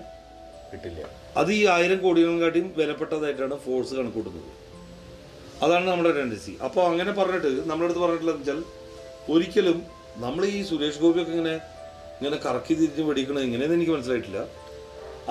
[0.72, 1.01] കിട്ടില്ല.
[1.39, 4.51] അത് ഈ ആയിരം കോടികളെക്കാട്ടിയും വിലപ്പെട്ടതായിട്ടാണ് ഫോഴ്സ് കണക്കൂട്ടുന്നത്.
[5.66, 8.60] അതാണ് നമ്മുടെ ടെൻഡൻസി അപ്പോൾ അങ്ങനെ പറഞ്ഞിട്ട് നമ്മുടെ അടുത്ത് പറഞ്ഞിട്ടുള്ളത് വെച്ചാൽ
[9.34, 9.77] ഒരിക്കലും
[10.25, 11.56] നമ്മൾ ഈ സുരേഷ് ഗോപിയൊക്കെ ഇങ്ങനെ
[12.18, 14.39] ഇങ്ങനെ കറക്കി തിരിച്ച് പഠിക്കണത് എങ്ങനെയെന്ന് എനിക്ക് മനസ്സിലായിട്ടില്ല.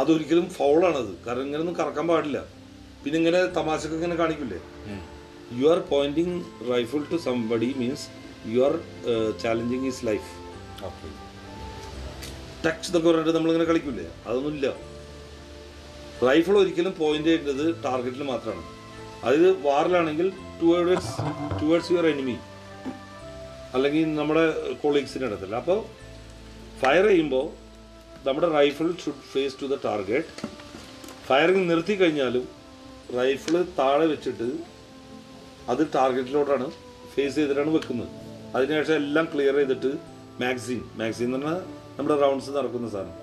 [0.00, 2.38] അതൊരിക്കലും ഫൗളാണത് കാരണം ഇങ്ങനെയൊന്നും കറക്കാൻ പാടില്ല.
[3.02, 4.61] പിന്നെ ഇങ്ങനെ തമാശക്ക് ഇങ്ങനെ കാണിക്കില്ലേ?
[5.58, 6.37] You are pointing
[6.73, 8.06] rifle to somebody means
[8.52, 8.74] you are
[9.42, 10.30] challenging is life
[10.88, 11.08] okay
[12.64, 14.68] touch എന്നൊക്കെ പറഞ്ഞിട്ട് നമ്മളിങ്ങനെ കളിക്കില്ലേ അതൊന്നുമില്ല.
[16.28, 18.64] റൈഫിൾ ഒരിക്കലും പോയിന്റ് ചെയ്യേണ്ടത് ടാർഗറ്റിൽ മാത്രമാണ്.
[19.22, 20.28] അതായത് വാറിലാണെങ്കിൽ
[20.60, 21.12] ടുവേഡ്സ്
[21.60, 22.36] ടുവേഡ്സ് യുവർ എനിമി
[23.76, 24.44] അല്ലെങ്കിൽ നമ്മുടെ
[24.82, 25.78] കൊളീഗ്സിന്റെ അടുത്തല്ല അപ്പോൾ
[26.82, 27.46] ഫയർ ചെയ്യുമ്പോൾ
[28.26, 30.48] നമ്മുടെ rifle should face to the target
[31.28, 32.44] firing നിർത്തി കഴിഞ്ഞാലും
[33.18, 34.48] റൈഫിൾ താഴെ വെച്ചിട്ട്
[35.72, 36.66] അത് ടാർഗറ്റിലോട്ടാണ്
[37.14, 38.10] ഫേസ് ചെയ്തിട്ടാണ് വെക്കുന്നത്.
[38.56, 39.90] അതിനുശേഷം എല്ലാം ക്ലിയർ ചെയ്തിട്ട്
[40.42, 41.62] മാഗസിൻ മാഗസിൻ എന്ന് പറഞ്ഞാൽ
[41.96, 43.16] നമ്മുടെ റൗണ്ട്സ് നടക്കുന്ന സാധനം.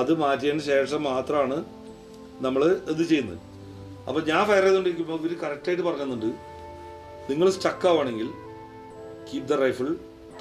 [0.00, 1.56] അത് മാറ്റിയതിന് ശേഷം മാത്രമാണ്
[2.44, 2.62] നമ്മൾ
[2.92, 3.40] ഇത് ചെയ്യുന്നത്.
[4.08, 6.30] അപ്പോൾ ഞാൻ ഫയർ ചെയ്തുകൊണ്ടിരിക്കുമ്പോൾ ഇവർ കറക്റ്റായിട്ട് പറഞ്ഞുണ്ട്
[7.30, 8.28] നിങ്ങൾ സ്റ്റക്ക് ആവുകയാണെങ്കിൽ
[9.28, 9.88] കീപ് ദ റൈഫിൾ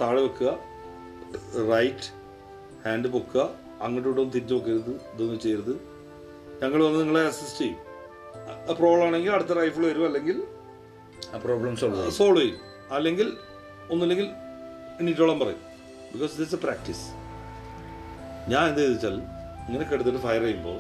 [0.02, 0.52] താഴെ വെക്കുക
[1.74, 2.10] റൈറ്റ്
[2.86, 3.42] ഹാൻഡ് പൊക്കുക
[3.86, 5.74] അങ്ങോട്ടും ഇങ്ങോട്ടും തിരിച്ചു നോക്കരുത് ഇതൊന്നും ചെയ്യരുത്.
[6.62, 7.80] ഞങ്ങൾ വന്ന് നിങ്ങളെ അസിസ്റ്റ് ചെയ്യും.
[8.82, 10.38] പ്രോബ്ലം ആണെങ്കിൽ അടുത്ത റൈഫിൾ വരും അല്ലെങ്കിൽ
[11.46, 12.60] പ്രോബ്ലം സോൾവ് സോൾവ് ചെയ്യും.
[12.98, 13.28] അല്ലെങ്കിൽ
[13.92, 14.28] ഒന്നുമില്ലെങ്കിൽ
[15.00, 15.62] എണ്ണീറ്റോളം പറയും.
[16.14, 17.06] ബിക്കോസ് ദിസ് എ പ്രാക്ടീസ്
[18.52, 19.16] ഞാൻ എന്ത് ചെയ്തു വെച്ചാൽ
[19.68, 20.80] ഇങ്ങനെ കെടുത്തിട്ട് ഫയർ ചെയ്യുമ്പോൾ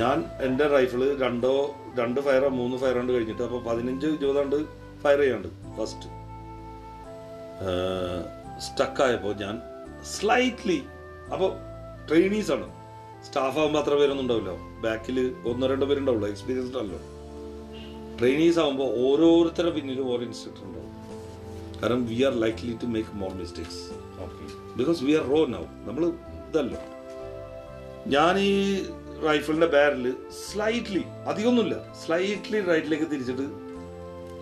[0.00, 1.52] ഞാൻ എന്റെ റൈഫിൾ രണ്ടോ
[1.98, 4.56] രണ്ട് ഫയറോ മൂന്ന് ഫയറോ കൊണ്ട് കഴിഞ്ഞിട്ട് അപ്പോൾ പതിനഞ്ച് ഇരുപതാണ്ട്
[5.02, 5.48] ഫയർ ചെയ്യാണ്ട്
[5.78, 6.08] ഫസ്റ്റ്
[8.66, 9.54] സ്റ്റക്കായപ്പോൾ ഞാൻ
[10.14, 10.78] സ്ലൈറ്റ്ലി
[11.32, 11.50] അപ്പോൾ
[12.08, 12.66] ട്രെയിനീസാണ്
[13.26, 14.52] സ്റ്റാഫ് ആകുമ്പോൾ അത്ര പേരൊന്നും ഉണ്ടാവില്ല.
[14.84, 15.18] ബാക്കിൽ
[15.50, 16.28] ഒന്നോ രണ്ടോ പേരുണ്ടാവുള്ളൂ.
[16.28, 16.98] എക്സ്പീരിയൻസ്ഡ് അല്ലോ
[18.18, 20.83] ട്രെയിനീസ് ആകുമ്പോൾ ഓരോരുത്തരുടെ പിന്നിലും ഓരോ ഇൻസ്ട്രക്ടർ ഉണ്ടാവും
[21.84, 23.80] കാരണം we are likely to make more mistakes
[24.76, 26.04] because we are raw now നമ്മൾ
[26.48, 26.78] ഇതല്ലോ.
[28.14, 28.52] ഞാൻ ഈ
[29.26, 30.06] റൈഫിളിന്റെ ബാരൽ
[30.44, 31.76] സ്ലൈറ്റ്ലി അധികമൊന്നുമില്ല.
[32.04, 33.42] സ്ലൈറ്റ്ലി റൈറ്റിലേക്ക് തിരിച്ചിട്ട്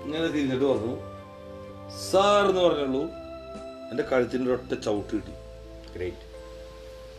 [0.04, 0.94] ഇങ്ങനെ തിരിഞ്ഞിട്ട് പറഞ്ഞു.
[2.10, 3.02] സാർ എന്ന് പറഞ്ഞുള്ളൂ.
[3.90, 5.34] എന്റെ കഴുത്തിന്റെ ഒറ്റ ചവിട്ട് കിട്ടി.
[5.96, 6.24] ഗ്രേറ്റ്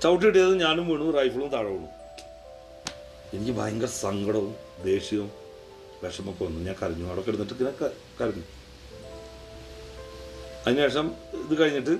[0.03, 1.89] ചവിട്ട് കിട്ടിയത് ഞാനും വീണു റൈഫിളും താഴെ വീണു.
[3.35, 4.55] എനിക്ക് ഭയങ്കര സങ്കടവും
[4.89, 5.31] ദേഷ്യവും
[6.03, 6.59] വിഷമൊക്കെ വന്നു.
[6.59, 7.05] ഞാൻ കരഞ്ഞു.
[7.11, 7.77] അവിടെ കിടന്നിട്ട് ഇങ്ങനെ
[8.21, 8.45] കരഞ്ഞു.
[10.67, 11.93] അതിനുശേഷം ഇത് കഴിഞ്ഞിട്ട്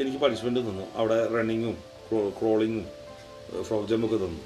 [0.00, 0.84] എനിക്ക് പണിഷ്മെന്റ് തന്നു.
[0.94, 1.76] അവിടെ റണ്ണിങ്ങും
[2.40, 2.86] ക്രോളിങ്ങും
[3.62, 4.40] ഫ്രോക്ക് ജമ്പൊക്കെ തന്നു.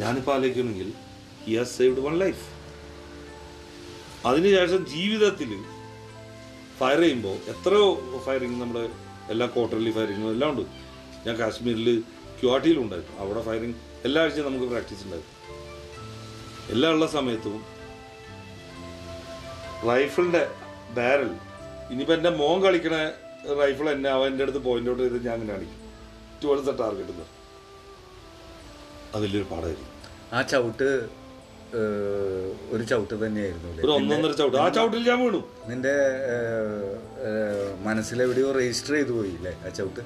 [0.00, 0.92] ഞാനിപ്പോൾ ആലോചിക്കണമെങ്കിൽ
[1.44, 2.44] he has saved one life
[4.26, 5.50] അതിനുശേഷം ജീവിതത്തിൽ
[6.78, 7.86] ഫയർ ചെയ്യുമ്പോൾ എത്രയോ
[8.26, 8.84] ഫയറിങ് നമ്മുടെ
[9.30, 10.64] എല്ലാ ക്വാർട്ടർലി ഫയറിങ്ങും എല്ലാം ഉണ്ട്.
[11.26, 12.00] ഞാൻ കാശ്മീരിൽ
[12.40, 13.18] ക്യുവാട്ടിയിലും ഉണ്ടായിരുന്നു.
[13.20, 15.32] അവിടെ ഫയറിങ് എല്ലാ ആഴ്ചയും നമുക്ക് പ്രാക്ടീസ് ഉണ്ടായിരുന്നു.
[16.72, 17.64] എല്ലാ ഉള്ള സമയത്തും
[19.88, 20.42] റൈഫിളിന്റെ
[20.90, 21.30] ബാരൽ
[21.92, 22.96] ഇനിയിപ്പോ എന്റെ മോൻ കളിക്കണ
[23.62, 25.80] റൈഫിൾ എന്നെ അവൻ എന്റെ അടുത്ത് പോയിന്റ് ഔട്ട് ചെയ്ത് ഞാൻ അങ്ങനെ അടിക്കും
[26.42, 27.26] ടുവേഴ്സ് ദ ടാർഗറ്റ്
[29.16, 29.90] അതിലൊരു പാടായിരിക്കും.
[30.36, 30.88] ആ ചവിട്ട്
[32.74, 33.90] ഒരു ചവിട്ട് തന്നെയായിരുന്നു ഒരു?
[33.98, 34.58] ഒന്നൊന്നര ചവിട്ട്.
[34.64, 35.40] ആ ചവിട്ടിൽ ഞാൻ വീണു.
[35.70, 35.94] നിന്റെ
[37.86, 40.02] മനസ്സിലെവിടെയോ രജിസ്റ്റർ ചെയ്തു പോയി അല്ലേ ആ ചവിട്ട്?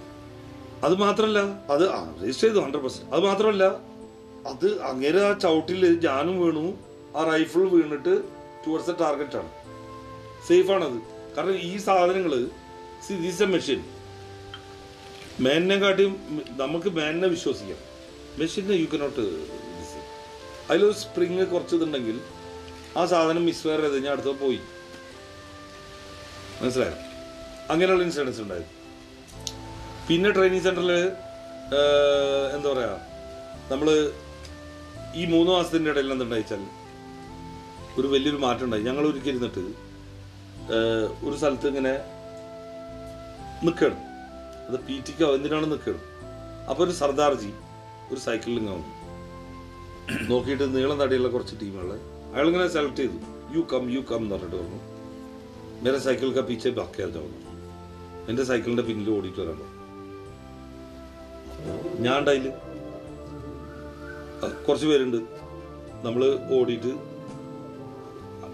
[0.86, 1.40] അത് മാത്രമല്ല
[1.74, 1.84] അത്
[2.22, 3.64] രജിസ്റ്റർ ചെയ്തു ഹൺഡ്രഡ് പെർസെന്റ് അത് മാത്രമല്ല
[4.52, 6.66] അത് അങ്ങനെ ആ ചവിട്ടിൽ ഞാനും വീണു.
[7.16, 8.14] ആ റൈഫിൾ വീണിട്ട്
[8.64, 9.50] ടുവേഴ്സ് ദ ടാർഗറ്റ് ആണ്.
[10.48, 10.98] സേഫ് ആണത്.
[11.38, 12.32] കാരണം ഈ സാധനങ്ങൾ
[13.24, 13.80] ദിസ് എ മെഷീൻ
[15.44, 16.14] മേനെ കാട്ടിയും
[16.60, 17.80] നമുക്ക് മേനിനെ വിശ്വസിക്കാം.
[18.38, 19.24] മെഷീനെ യു കനോട്ട്
[20.70, 22.16] അതിലൊരു സ്പ്രിങ് കുറച്ച് ഇതുണ്ടെങ്കിൽ
[22.98, 24.58] ആ സാധനം മിസ്ഫയർ ചെയ്ത് ഞാൻ അടുത്ത പോയി.
[26.62, 26.96] മനസ്സിലായോ?
[27.72, 28.74] അങ്ങനെയുള്ള ഇൻസിഡൻസ് ഉണ്ടായിരുന്നു.
[30.08, 30.92] പിന്നെ ട്രെയിനിങ് സെന്ററിൽ
[32.56, 32.94] എന്താ പറയുക
[33.72, 33.88] നമ്മൾ
[35.20, 36.62] ഈ മൂന്ന് മാസത്തിന്റെ ഇടയിൽ എന്തുണ്ടായിച്ചാൽ
[37.98, 38.84] ഒരു വലിയൊരു മാറ്റം ഉണ്ടായി.
[38.88, 39.87] ഞങ്ങൾ ഏഹ്,
[41.26, 41.92] ഒരു സ്ഥലത്ത് ഇങ്ങനെ
[43.66, 44.00] നിൽക്കണം
[44.68, 46.02] അത് പി ടിക്കോ എന്തിനാണ് നിൽക്കണം
[46.70, 47.52] അപ്പൊ ഒരു സർദാർജി
[48.12, 48.92] ഒരു സൈക്കിളിൽ ഇങ്ങനെ വന്നു.
[50.30, 51.98] നോക്കിയിട്ട് നീളം തടിയുള്ള കുറച്ച് ടീമുകളെ.
[52.34, 53.18] അയാൾ ഇങ്ങനെ സെലക്ട് ചെയ്തു.
[53.54, 54.80] യു കം യു കം എന്ന് പറഞ്ഞിട്ട് പറഞ്ഞു
[55.82, 57.40] മേരെ സൈക്കിൾ കാ പീച്ചെ ബാക്കിയാൽ പറഞ്ഞു
[58.30, 59.60] എന്റെ സൈക്കിളിന്റെ പിന്നിൽ ഓടിയിട്ട് വരാൻ
[62.04, 62.50] ഞാൻ ഉണ്ടായില്ല
[64.66, 65.20] കുറച്ച് പേരുണ്ട്.
[66.06, 66.22] നമ്മൾ
[66.58, 66.92] ഓടിയിട്ട്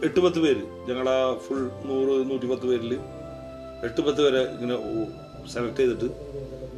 [0.06, 0.64] എട്ട് പത്ത് പേര്.
[0.88, 2.92] ഞങ്ങളാ ഫുൾ നൂറ് നൂറ്റി പത്ത് പേരിൽ
[3.86, 4.76] എട്ട് പത്ത് പേരെ ഇങ്ങനെ
[5.52, 6.08] സെലക്ട് ചെയ്തിട്ട്.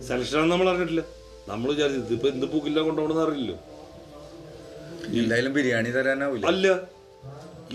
[0.07, 1.03] സെലക്ഷൻ നമ്മൾ അറിഞ്ഞിട്ടില്ല.
[1.49, 3.57] നമ്മൾ വിചാരിച്ചു ഇതിപ്പോ എന്ത് പൂക്കില്ല കൊണ്ടുപോകണമെന്ന് അറിയില്ലോ
[5.21, 6.67] എന്തായാലും ബിരിയാണി തരാനാവില്ല അല്ല.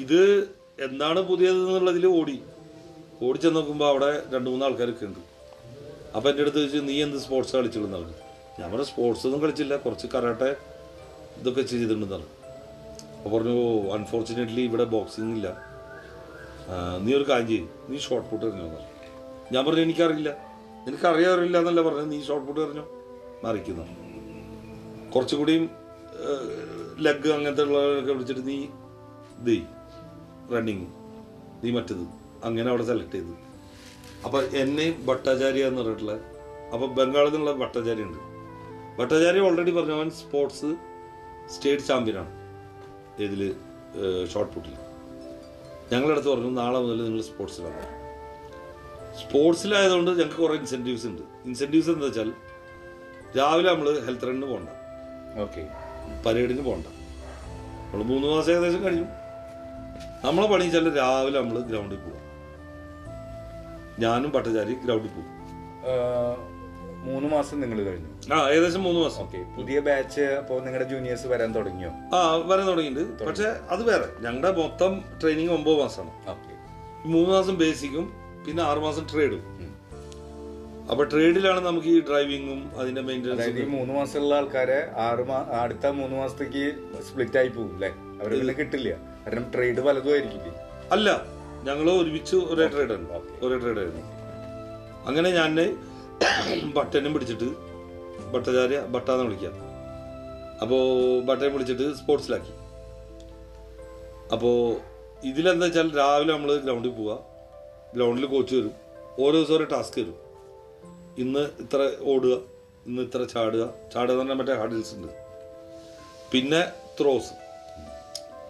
[0.03, 0.19] ഇത്
[0.79, 2.37] എന്താണ് പുതിയത് എന്നുള്ളതിൽ ഓടി
[3.41, 5.21] ചെന്ന് നോക്കുമ്പോൾ അവിടെ രണ്ട് മൂന്ന് ആൾക്കാരൊക്കെ ഉണ്ട്
[6.15, 8.13] അപ്പൊ എന്റെ അടുത്ത് ചോദിച്ചു നീ എന്ത് സ്പോർട്സ് കളിച്ചിട്ടുണ്ടെന്ന്
[8.59, 9.73] ഞാൻ പറഞ്ഞ സ്പോർട്സ് ഒന്നും കളിച്ചില്ല.
[9.77, 10.49] കുറച്ച് കരാട്ടെ
[11.39, 12.27] ഇതൊക്കെ ചെയ്തിട്ടുണ്ടെന്നാണ്
[13.17, 13.55] അപ്പോൾ പറഞ്ഞു
[13.93, 15.47] അൺഫോർച്ചുനേറ്റ്ലി ഇവിടെ ബോക്സിംഗ് ഇല്ല.
[15.47, 15.70] ആ,
[17.03, 17.67] നീ ഒരു ചെയ്യും.
[17.89, 18.89] നീ ഷോർട്ട് പുട്ട് എറിഞ്ഞോ പറഞ്ഞു.
[19.53, 20.31] ഞാൻ പറഞ്ഞു എനിക്കറിയില്ല.
[20.85, 22.85] നിനക്ക് അറിയാറില്ല എന്നല്ല പറഞ്ഞു നീ ഷോർട്ട് പുട്ട് എറിഞ്ഞോ?
[23.43, 23.85] മറിക്കുന്നു.
[25.13, 25.63] കുറച്ചുകൂടിയും
[27.05, 28.57] ലെഗ് അങ്ങനത്തെ ഉള്ളവരൊക്കെ വിളിച്ചിട്ട് നീ
[29.47, 29.55] ദേ
[30.53, 30.87] റണ്ണിങ്
[31.63, 32.03] നീ മറ്റത്.
[32.47, 33.33] അങ്ങനെ അവിടെ സെലക്ട് ചെയ്തു.
[34.25, 36.15] അപ്പൊ എന്നെയും ഭട്ടാചാര്യ എന്ന് പറഞ്ഞിട്ടുള്ള
[36.73, 38.19] അപ്പൊ ബംഗാളിൽ നിന്നുള്ള ഭട്ടാചാര്യ ഉണ്ട്.
[38.99, 40.69] ഭട്ടാചാര്യ ഓൾറെഡി പറഞ്ഞു അവൻ സ്പോർട്സ്
[41.53, 42.31] സ്റ്റേറ്റ് ചാമ്പ്യനാണ്
[43.25, 43.41] ഇതിൽ
[44.33, 44.75] ഷോർട്ട് പുട്ടിൽ
[45.91, 47.81] ഞങ്ങളുടെ അടുത്ത് പറഞ്ഞു നാളെ മുതൽ നിങ്ങൾ സ്പോർട്സിലാണ്
[49.21, 51.23] സ്പോർട്സിലായതുകൊണ്ട് ഞങ്ങൾക്ക് കുറേ ഇൻസെന്റീവ്സ് ഉണ്ട്.
[51.47, 52.29] ഇൻസെന്റീവ്സ് എന്താ വെച്ചാൽ
[53.37, 54.69] രാവിലെ നമ്മൾ ഹെൽത്ത് റണ്ണിന് പോകണ്ട
[55.43, 55.61] ഓക്കെ
[56.25, 56.87] പരേഡിന് പോകണ്ട
[57.83, 59.07] നമ്മൾ മൂന്ന് മാസം ഏകദേശം കഴിഞ്ഞു.
[60.25, 62.17] നമ്മളെ പണി വെച്ചാൽ രാവിലെ നമ്മൾ ഗ്രൗണ്ടിൽ പോകും
[64.03, 65.29] ഞാനും പട്ടചാരി ഗ്രൗണ്ടിൽ പോകും
[67.07, 68.09] മൂന്ന് മാസം നിങ്ങൾ കഴിഞ്ഞു.
[68.33, 69.21] ആ ഏകദേശം മൂന്ന് മാസം.
[69.21, 71.91] ഓക്കെ പുതിയ ബാച്ച് അപ്പോൾ നിങ്ങളുടെ ജൂനിയേഴ്സ് വരാൻ തുടങ്ങിയോ?
[72.15, 73.23] ആ വരാൻ തുടങ്ങിയിട്ടുണ്ട്.
[73.23, 74.07] പക്ഷെ അത് വേറെ.
[74.25, 76.13] ഞങ്ങളുടെ മൊത്തം ട്രെയിനിങ് ഒമ്പത് മാസമാണ്.
[76.29, 76.53] ഓക്കെ
[77.09, 78.13] മൂന്ന് മാസം ബേസിക്കും
[78.45, 79.43] പിന്നെ ആറ് മാസം ട്രേഡും
[80.91, 86.15] അപ്പൊ ട്രേഡിലാണ് നമുക്ക് ഈ ഡ്രൈവിങ്ങും അതിന്റെ മെയിന്റെ മെയിന്റെനൻസും മൂന്ന് മാസമുള്ള ആൾക്കാരെ ആറ് മാ അടുത്ത മൂന്ന്
[86.15, 86.63] മാസത്തേക്ക്
[87.09, 87.89] സ്പ്ലിറ്റ് ആയി പോകും അല്ലെ
[88.21, 88.89] അവരെ പിന്നെ കിട്ടില്ല.
[89.25, 90.51] കാരണം ട്രേഡ് പലതും ആയിരിക്കില്ലേ?
[90.91, 91.09] അല്ല
[91.63, 93.45] ഞങ്ങൾ ഒരുമിച്ച് ഒരേ ട്രേഡ് Okay.
[93.45, 94.03] ഒരേ ട്രേഡ് ആയിരുന്നു.
[95.07, 95.51] അങ്ങനെ ഞാൻ
[96.75, 97.47] ബട്ടനും പിടിച്ചിട്ട്
[98.33, 99.53] ഭട്ടാചാര്യ ഭട്ട എന്ന് വിളിക്കാം.
[100.61, 102.53] അപ്പോൾ ഭട്ടനെ വിളിച്ചിട്ട് സ്പോർട്സിലാക്കി.
[104.33, 104.75] അപ്പോൾ
[105.29, 107.19] ഇതിലെന്താ വെച്ചാൽ രാവിലെ നമ്മൾ ഗ്രൗണ്ടിൽ പോവുക
[107.95, 108.73] ഗ്രൗണ്ടിൽ കോച്ച് വരും.
[109.19, 110.15] ഓരോ ദിവസം ഓരോ ടാസ്ക് വരും.
[111.17, 112.33] ഇന്ന് ഇത്ര ഓടുക
[112.87, 113.63] ഇന്ന് ഇത്ര ചാടുക.
[113.93, 115.07] ചാടുക എന്ന് പറഞ്ഞാൽ മറ്റേ ഹഡിൽസ് ഉണ്ട്.
[116.33, 117.33] പിന്നെ ത്രോസ്.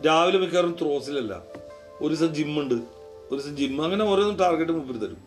[0.08, 1.44] രാവിലെ മിക്കവാറും ത്രോസിലല്ല.
[2.02, 5.24] ഒരു ദിവസം ജിമ്മുണ്ട് ഒരു ദിവസം ജിം അങ്ങനെ ഓരോന്നും ടാർഗറ്റ് മുമ്പിൽ തരും.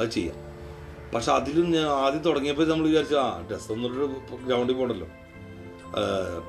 [0.00, 0.47] അത് ചെയ്യാം.
[1.14, 5.08] പക്ഷെ അതിലും ഞാൻ ആദ്യം തുടങ്ങിയപ്പോൾ നമ്മൾ വിചാരിച്ചു ആ ഡ്രസ് ഒന്നൊരു ഗ്രൗണ്ടിൽ പോകണ്ടല്ലോ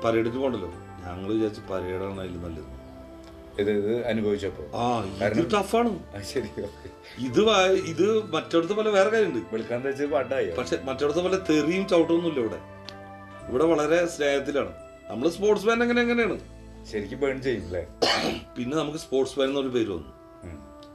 [0.04, 0.68] പരേഡിന് പോകണ്ടല്ലോ
[1.06, 2.80] ഞങ്ങൾ വിചാരിച്ചു പരേഡാണ് അതിൽ നല്ലത്.
[4.06, 4.78] അനുഭവിച്ചപ്പോ?
[4.78, 5.92] ആ ഇത് ടഫാണ്
[7.92, 10.56] ഇത് മറ്റിടത്ത് പോലെ വേറെ കാര്യമുണ്ട്.
[10.56, 12.58] പക്ഷെ മറ്റടുത്ത പോലെ തെറിയും ചവിട്ടൊന്നുമില്ല ഇവിടെ.
[13.48, 14.72] ഇവിടെ വളരെ സ്നേഹത്തിലാണ്.
[15.10, 16.38] നമ്മൾ സ്പോർട്സ് മാൻ എങ്ങനെ എങ്ങനെയാണ്?
[16.90, 17.86] ശരിക്കും ബേൺ ചെയ്യില്ലേ
[18.56, 20.12] പിന്നെ നമുക്ക് സ്പോർട്സ് മാൻ എന്നൊരു പേര് വന്നു.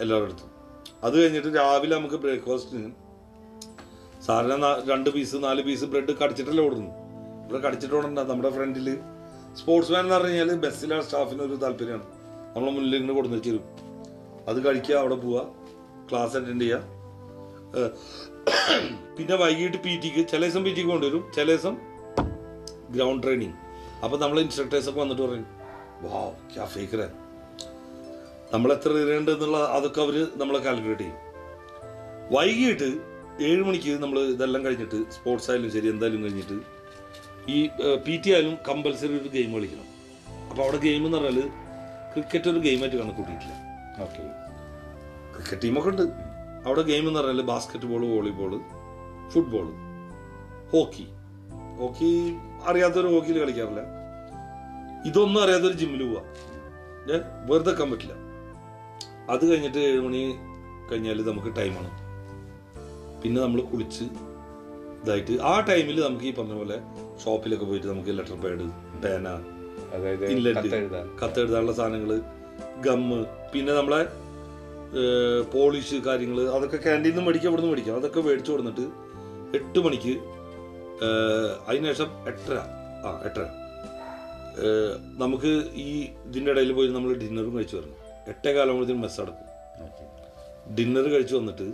[0.01, 0.51] എല്ലാവരുടെ അടുത്തും.
[1.03, 2.91] അത് കഴിഞ്ഞിട്ട് രാവിലെ നമുക്ക് ബ്രേക്ക്ഫാസ്റ്റിന്
[4.25, 6.91] സാറിന് രണ്ട് പീസ് നാല് പീസ് ബ്രെഡ് കടിച്ചിട്ടല്ലേ ഓടുന്നു
[7.45, 8.87] ഇവിടെ കടിച്ചിട്ട് നമ്മുടെ ഫ്രണ്ടിൽ
[9.59, 12.05] സ്പോർട്സ് മാൻ എന്ന് പറഞ്ഞു കഴിഞ്ഞാൽ ബസ്സിലെ സ്റ്റാഫിന് ഒരു താല്പര്യമാണ്.
[12.53, 13.63] നമ്മളെ മുന്നിൽ ഇങ്ങനെ കൊടുന്നു വെച്ചിരും
[14.49, 15.41] അത് കഴിക്കുക അവിടെ പോവുക
[16.09, 16.81] ക്ലാസ് അറ്റൻഡ് ചെയ്യുക
[19.17, 21.21] പിന്നെ വൈകിട്ട് പി ടിക്ക് ചില ദിവസം പി ടിക്ക് കൊണ്ടുവരും.
[21.35, 21.75] ചില ദിവസം
[22.95, 23.55] ഗ്രൗണ്ട് ട്രെയിനിങ്
[24.03, 25.47] അപ്പം നമ്മൾ ഇൻസ്ട്രക്ടേഴ്സൊക്കെ വന്നിട്ട് പറയും
[26.05, 26.21] വാ
[26.53, 27.07] ക്യാ ഫേക്കറേ
[28.53, 28.89] നമ്മൾ എത്ര
[29.77, 31.19] അതൊക്കെ അവർ നമ്മളെ കാൽക്കുലേറ്റ് ചെയ്യും.
[32.35, 32.89] വൈകിട്ട്
[33.43, 36.57] ഏഴ് മണിക്ക് നമ്മൾ ഇതെല്ലാം കഴിഞ്ഞിട്ട് സ്പോർട്സ് ആയാലും ശരി എന്തായാലും കഴിഞ്ഞിട്ട്
[37.55, 37.57] ഈ
[38.05, 39.87] പി ടി ആയാലും കമ്പൽസറി ഒരു ഗെയിം കളിക്കണം.
[40.49, 41.49] അപ്പോൾ അവിടെ ഗെയിം എന്ന് പറഞ്ഞാൽ
[42.13, 43.55] ക്രിക്കറ്റ് ഒരു ഗെയിമായിട്ട് കണക്കൂട്ടിയിട്ടില്ല.
[44.05, 44.23] ഓക്കെ
[45.33, 46.05] ക്രിക്കറ്റ് ടീമൊക്കെ ഉണ്ട്.
[46.65, 47.41] അവിടെ ഗെയിം എന്ന് പറഞ്ഞാൽ
[47.85, 48.53] basketball volleyball
[49.33, 49.67] football
[50.71, 51.05] hockey
[51.79, 52.11] hockey
[52.69, 53.81] അറിയാത്തൊരു ഹോക്കിയിൽ കളിക്കാറില്ല.
[55.09, 56.23] ഇതൊന്നും അറിയാത്തൊരു ജിമ്മിൽ പോവാ.
[57.49, 58.15] വെറുതെ വെക്കാൻ പറ്റില്ല.
[59.33, 60.23] അത് കഴിഞ്ഞിട്ട് ഏഴ് മണി
[60.89, 61.91] കഴിഞ്ഞാൽ നമുക്ക് ടൈമാണ്
[63.25, 64.05] പിന്നെ നമ്മൾ കുളിച്ച്
[65.03, 66.75] ഇതായിട്ട് ആ ടൈമിൽ നമുക്ക് ഈ പറഞ്ഞ പോലെ
[67.23, 68.65] ഷോപ്പിലൊക്കെ പോയിട്ട് നമുക്ക് ലെറ്റർ പാഡ്
[69.03, 69.27] പേന
[69.95, 70.69] അതായത് ഇൻലെറ്റ്
[71.21, 72.11] കത്തെഴുതാനുള്ള സാധനങ്ങൾ
[72.85, 73.17] ഗമ്മ്
[73.53, 74.01] പിന്നെ നമ്മളെ
[75.53, 77.95] പോളിഷ് കാര്യങ്ങൾ അതൊക്കെ ക്യാന്റീനിൽ നിന്ന് മേടിക്കാം ഇവിടെ നിന്ന് മേടിക്കാം.
[78.01, 78.85] അതൊക്കെ മേടിച്ചു കൊടുത്തിട്ട്
[79.57, 80.13] എട്ട് മണിക്ക്
[81.67, 82.59] അതിനുശേഷം എട്ടര
[83.07, 83.45] ആ എട്ടര.
[85.23, 85.51] നമുക്ക്
[85.87, 85.89] ഈ
[86.27, 87.97] ഇതിന്റെ ഇടയിൽ പോയി നമ്മൾ ഡിന്നറും കഴിച്ചു വരണം.
[88.33, 89.49] എട്ടേ കാലം മെസ്സ് അടക്കും
[89.87, 90.05] ഓക്കെ.
[90.77, 91.67] ഡിന്നർ കഴിച്ചു വന്നിട്ട്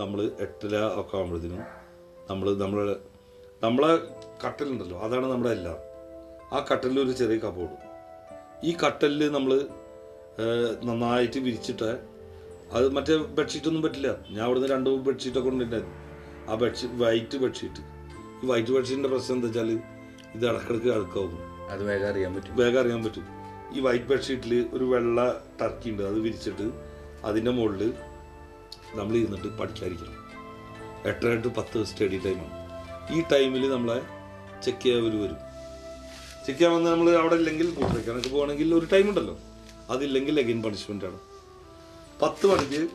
[0.00, 1.62] നമ്മൾ എട്ടര ഒക്കെ ആകുമ്പോഴത്തേനും
[2.30, 2.78] നമ്മൾ നമ്മൾ
[3.62, 3.92] നമ്മളെ
[4.44, 5.78] കട്ടലുണ്ടല്ലോ അതാണ് നമ്മുടെ എല്ലാം.
[6.54, 7.76] ആ കട്ടലിൽ ഒരു ചെറിയ കബോർഡ്
[8.68, 9.52] ഈ കട്ടലിൽ നമ്മൾ
[10.88, 11.90] നന്നായിട്ട് വിരിച്ചിട്ട്
[12.76, 14.10] അത് മറ്റേ ബെഡ്ഷീറ്റൊന്നും പറ്റില്ല.
[14.34, 15.96] ഞാൻ അവിടുന്ന് രണ്ട് ബെഡ്ഷീറ്റൊക്കെ ഉണ്ടായിരുന്നു
[16.50, 17.82] ആ ബെഡ്ഷീറ്റ് വൈറ്റ് ബെഡ്ഷീറ്റ്
[18.42, 19.70] ഈ വൈറ്റ് ബെഡ്ഷീറ്റിന്റെ പ്രശ്നം എന്താ വെച്ചാൽ
[20.36, 21.34] ഇത് ഇടക്കിടക്ക് അടുക്കാവും
[21.72, 22.54] അത് വേഗം അറിയാൻ പറ്റും.
[22.60, 23.26] വേഗം അറിയാൻ പറ്റും.
[23.74, 25.18] ഈ വൈറ്റ് ബെഡ്ഷീറ്റിൽ ഒരു വെള്ള
[25.60, 26.66] ടർക്കി ഉണ്ട് അത് വിരിച്ചിട്ട്
[27.28, 27.92] അതിന്റെ മുകളിൽ
[28.94, 30.22] നമ്മൾ ഇരുന്നിട്ട് പഠിക്കാതിരിക്കണം.
[31.08, 32.62] എട്ടര ടു പത്ത് സ്റ്റഡി ടൈമാണ്.
[33.14, 34.02] ഈ ടൈമിൽ നമ്മളെ
[34.62, 35.36] ചെക്ക് ചെയ്യാൻ വരും.
[36.46, 39.38] ചെക്ക് ചെയ്യാൻ വന്ന് നമ്മൾ അവിടെ ഇല്ലെങ്കിൽ മൂത്രയ്ക്കാനൊക്കെ പോകണമെങ്കിൽ ഒരു ടൈം ഉണ്ടല്ലോ.
[39.90, 41.18] അതില്ലെങ്കിൽ അഗൈൻ പണിഷ്മെന്റ് ആണ്.
[42.22, 42.88] പത്ത് മണിക്ക്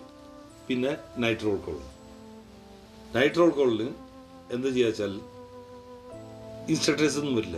[0.67, 1.79] പിന്നെ night roll call
[3.15, 3.89] night roll കോളിന്
[4.51, 5.19] എന്ത് ചെയ്യുക വെച്ചാൽ
[6.69, 7.57] ഇൻസ്ട്രക്ടേഴ്സ് ഒന്നും വരില്ല.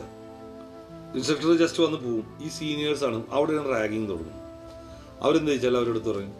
[1.15, 2.37] ഇൻസ്ട്രക്ടർ ജസ്റ്റ് വന്ന് പോവും.
[2.41, 4.39] ഈ സീനിയേഴ്സ് ആണ് അവിടെയാണ് റാഗിങ് തുടങ്ങും
[5.21, 6.33] അവരെന്ത് ചോദിച്ചാൽ അവരോട് പറയും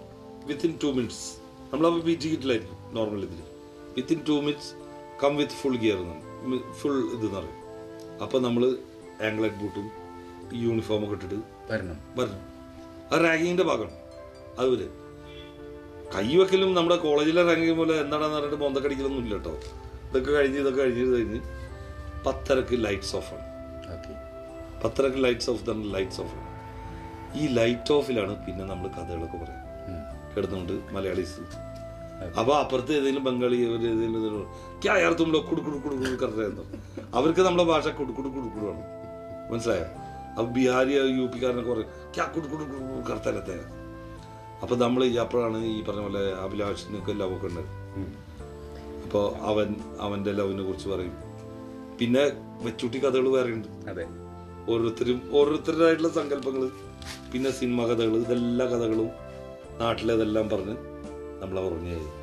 [0.48, 1.39] വിത്തിൻ ടു മിനിറ്റ്സ്
[1.72, 3.42] നമ്മളപ്പോൾ പി ജി കിറ്റിലായിരിക്കും നോർമൽ ഇതിൽ
[3.96, 4.72] within two minutes
[5.24, 6.00] come with full gear
[6.80, 7.58] full ഇത് എന്ന് പറയും.
[8.24, 8.64] അപ്പം നമ്മൾ
[9.28, 9.86] ആംഗ്ലറ്റ് ബൂട്ടും
[10.64, 11.40] യൂണിഫോം ഒക്കെ ഇട്ടിട്ട്
[11.72, 12.00] വരണം.
[12.20, 12.42] വരണം.
[13.12, 13.98] ആ റാഗിങ്ങിന്റെ ഭാഗമാണ്
[14.60, 14.88] അതുപോലെ
[16.16, 19.54] കൈവെക്കലും നമ്മുടെ കോളേജിലെ റാങ്കിങ് പോലെ എന്താണെന്ന് പറഞ്ഞിട്ട് ബോന്തക്കടിക്കലൊന്നും ഇല്ല കേട്ടോ.
[20.10, 21.40] ഇതൊക്കെ കഴിഞ്ഞ് ഇതൊക്കെ കഴിഞ്ഞ് കഴിഞ്ഞ്
[22.26, 23.46] പത്തരക്ക് ലൈറ്റ്സ് ഓഫ് ആണ്.
[23.96, 24.14] ഓക്കെ
[24.84, 26.48] പത്തരക്ക് ലൈറ്റ്സ് ഓഫ് തന്നെ ലൈറ്റ്സ് ഓഫ് ആണ്.
[27.40, 29.59] ഈ ലൈറ്റ് ഓഫിലാണ് പിന്നെ നമ്മൾ കഥകളൊക്കെ പറയാം
[30.40, 31.42] കിടന്നുകൊണ്ട് മലയാളീസ്.
[32.40, 34.46] അപ്പൊ അപ്പുറത്ത് ഏതെങ്കിലും ബംഗാളി ഒരു ഏതെങ്കിലും
[34.84, 34.94] ക്യാ
[37.18, 38.82] അവർക്ക് നമ്മുടെ ഭാഷ കുടുക്കുടു കുടുക്കുടുവാണ് കുടു കുടുവാണ്
[39.52, 39.86] മനസ്സിലായോ?
[40.30, 43.58] അപ്പൊ ബീഹാരി യു പിക്കാരനൊക്കെ പറയും ക്യാ കുടു കുടു കുടു കുടു കറക്റ്റത്തെ
[44.62, 47.64] അപ്പൊ നമ്മൾ ഈ അപ്പോഴാണ് ഈ പറഞ്ഞ പോലെ അഭിലാഷിനൊക്കെ ലവ് ഒക്കെ ഉണ്ട്.
[49.04, 51.16] അപ്പോൾ അവൻ അവന്റെ ലവിനെ കുറിച്ച് പറയും.
[52.00, 52.24] പിന്നെ
[52.62, 53.68] വെച്ചുട്ടി കഥകൾ വേറെ ഉണ്ട്.
[53.90, 54.06] അതെ.
[54.72, 56.70] ഓരോരുത്തരും ഓരോരുത്തരുടേതായിട്ടുള്ള സങ്കല്പങ്ങൾ
[57.34, 59.10] പിന്നെ സിനിമ കഥകൾ ഇതെല്ലാ കഥകളും
[59.80, 60.76] നാട്ടിലേതെല്ലാം പറഞ്ഞ്
[61.42, 62.18] നമ്മളെ ഉറങ്ങിയായി കഴിഞ്ഞു.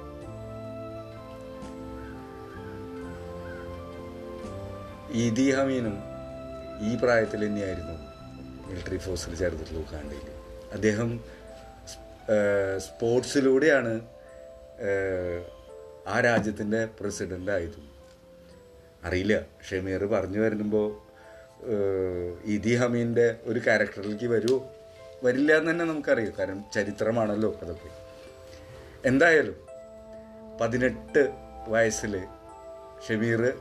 [5.25, 5.53] ഈദി
[6.87, 7.97] ഈ പ്രായത്തിൽ തന്നെയായിരുന്നു
[8.69, 10.29] മിലിറ്ററി ഫോഴ്സിൽ ചേർത്തിട്ടുള്ള ഉഗാണ്ടയിൽ
[10.73, 11.21] അദ്ദേഹം
[12.77, 13.93] സ്പോർട്സിലൂടെയാണ്
[16.09, 17.85] ആ രാജ്യത്തിന്റെ പ്രസിഡന്റ് ആയതും.
[19.05, 19.43] അറിയില്ല.
[19.71, 20.89] ഷമീർ പറഞ്ഞു വരുമ്പോൾ
[22.45, 24.76] ഇതി ഹമീന്റെ ഒരു ക്യാരക്ടറിലേക്ക് വരുമോ
[25.25, 26.33] വരില്ല എന്ന് തന്നെ നമുക്കറിയാം.
[26.39, 27.91] കാരണം ചരിത്രമാണല്ലോ അതൊക്കെ.
[29.09, 29.57] എന്തായാലും
[30.61, 31.33] പതിനെട്ട്
[31.69, 32.25] വയസ്സിൽ
[33.09, 33.53] ഷമീർ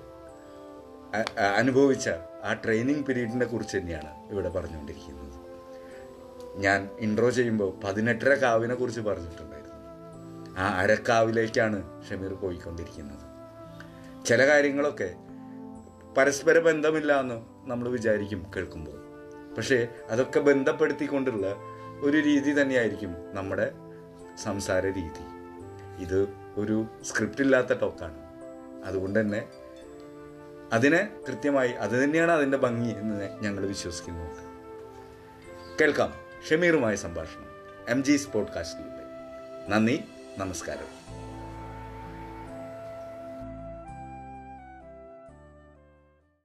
[1.56, 2.10] അനുഭവിച്ച
[2.44, 5.46] ആ ട്രെയിനിങ് പീരീഡിനെ കുറിച്ച് തന്നെയാണ് ഇവിടെ പറഞ്ഞുകൊണ്ടിരിക്കുന്നത്.
[6.56, 9.76] ഞാൻ ഇൻട്രോ ചെയ്യുമ്പോൾ പതിനെട്ടര കാവിനെ കുറിച്ച് പറഞ്ഞിട്ടുണ്ടായിരുന്നു.
[10.58, 13.26] ആ അരക്കാവിലേക്കാണ് ഷമീർ പോയിക്കൊണ്ടിരിക്കുന്നത്.
[14.26, 15.16] ചില കാര്യങ്ങളൊക്കെ
[16.18, 17.36] പരസ്പര ബന്ധമില്ല എന്ന്
[17.72, 19.05] നമ്മൾ വിചാരിക്കും കേൾക്കുമ്പോൾ.
[19.58, 21.56] പക്ഷേ അതൊക്കെ ബന്ധപ്പെടുത്തിക്കൊണ്ടുള്ള
[22.02, 23.72] ഒരു രീതി തന്നെയായിരിക്കും നമ്മുടെ
[24.38, 25.26] സംസാര രീതി.
[26.00, 28.18] ഇത് ഒരു സ്ക്രിപ്റ്റ് ഇല്ലാത്ത ടോക്കാണ്
[28.86, 29.48] അതുകൊണ്ട് തന്നെ
[30.74, 34.42] അതിനെ കൃത്യമായി അത് തന്നെയാണ് അതിന്റെ ഭംഗി എന്ന് ഞങ്ങൾ വിശ്വസിക്കുന്നുണ്ട്.
[35.82, 36.14] കേൾക്കാം
[36.50, 37.46] ഷമീറുമായ സംഭാഷണം.
[37.88, 39.04] എം ജി സ്പോഡ്കാസ്റ്റിലൂടെ
[39.70, 40.04] നന്ദി
[40.38, 40.95] നമസ്കാരം.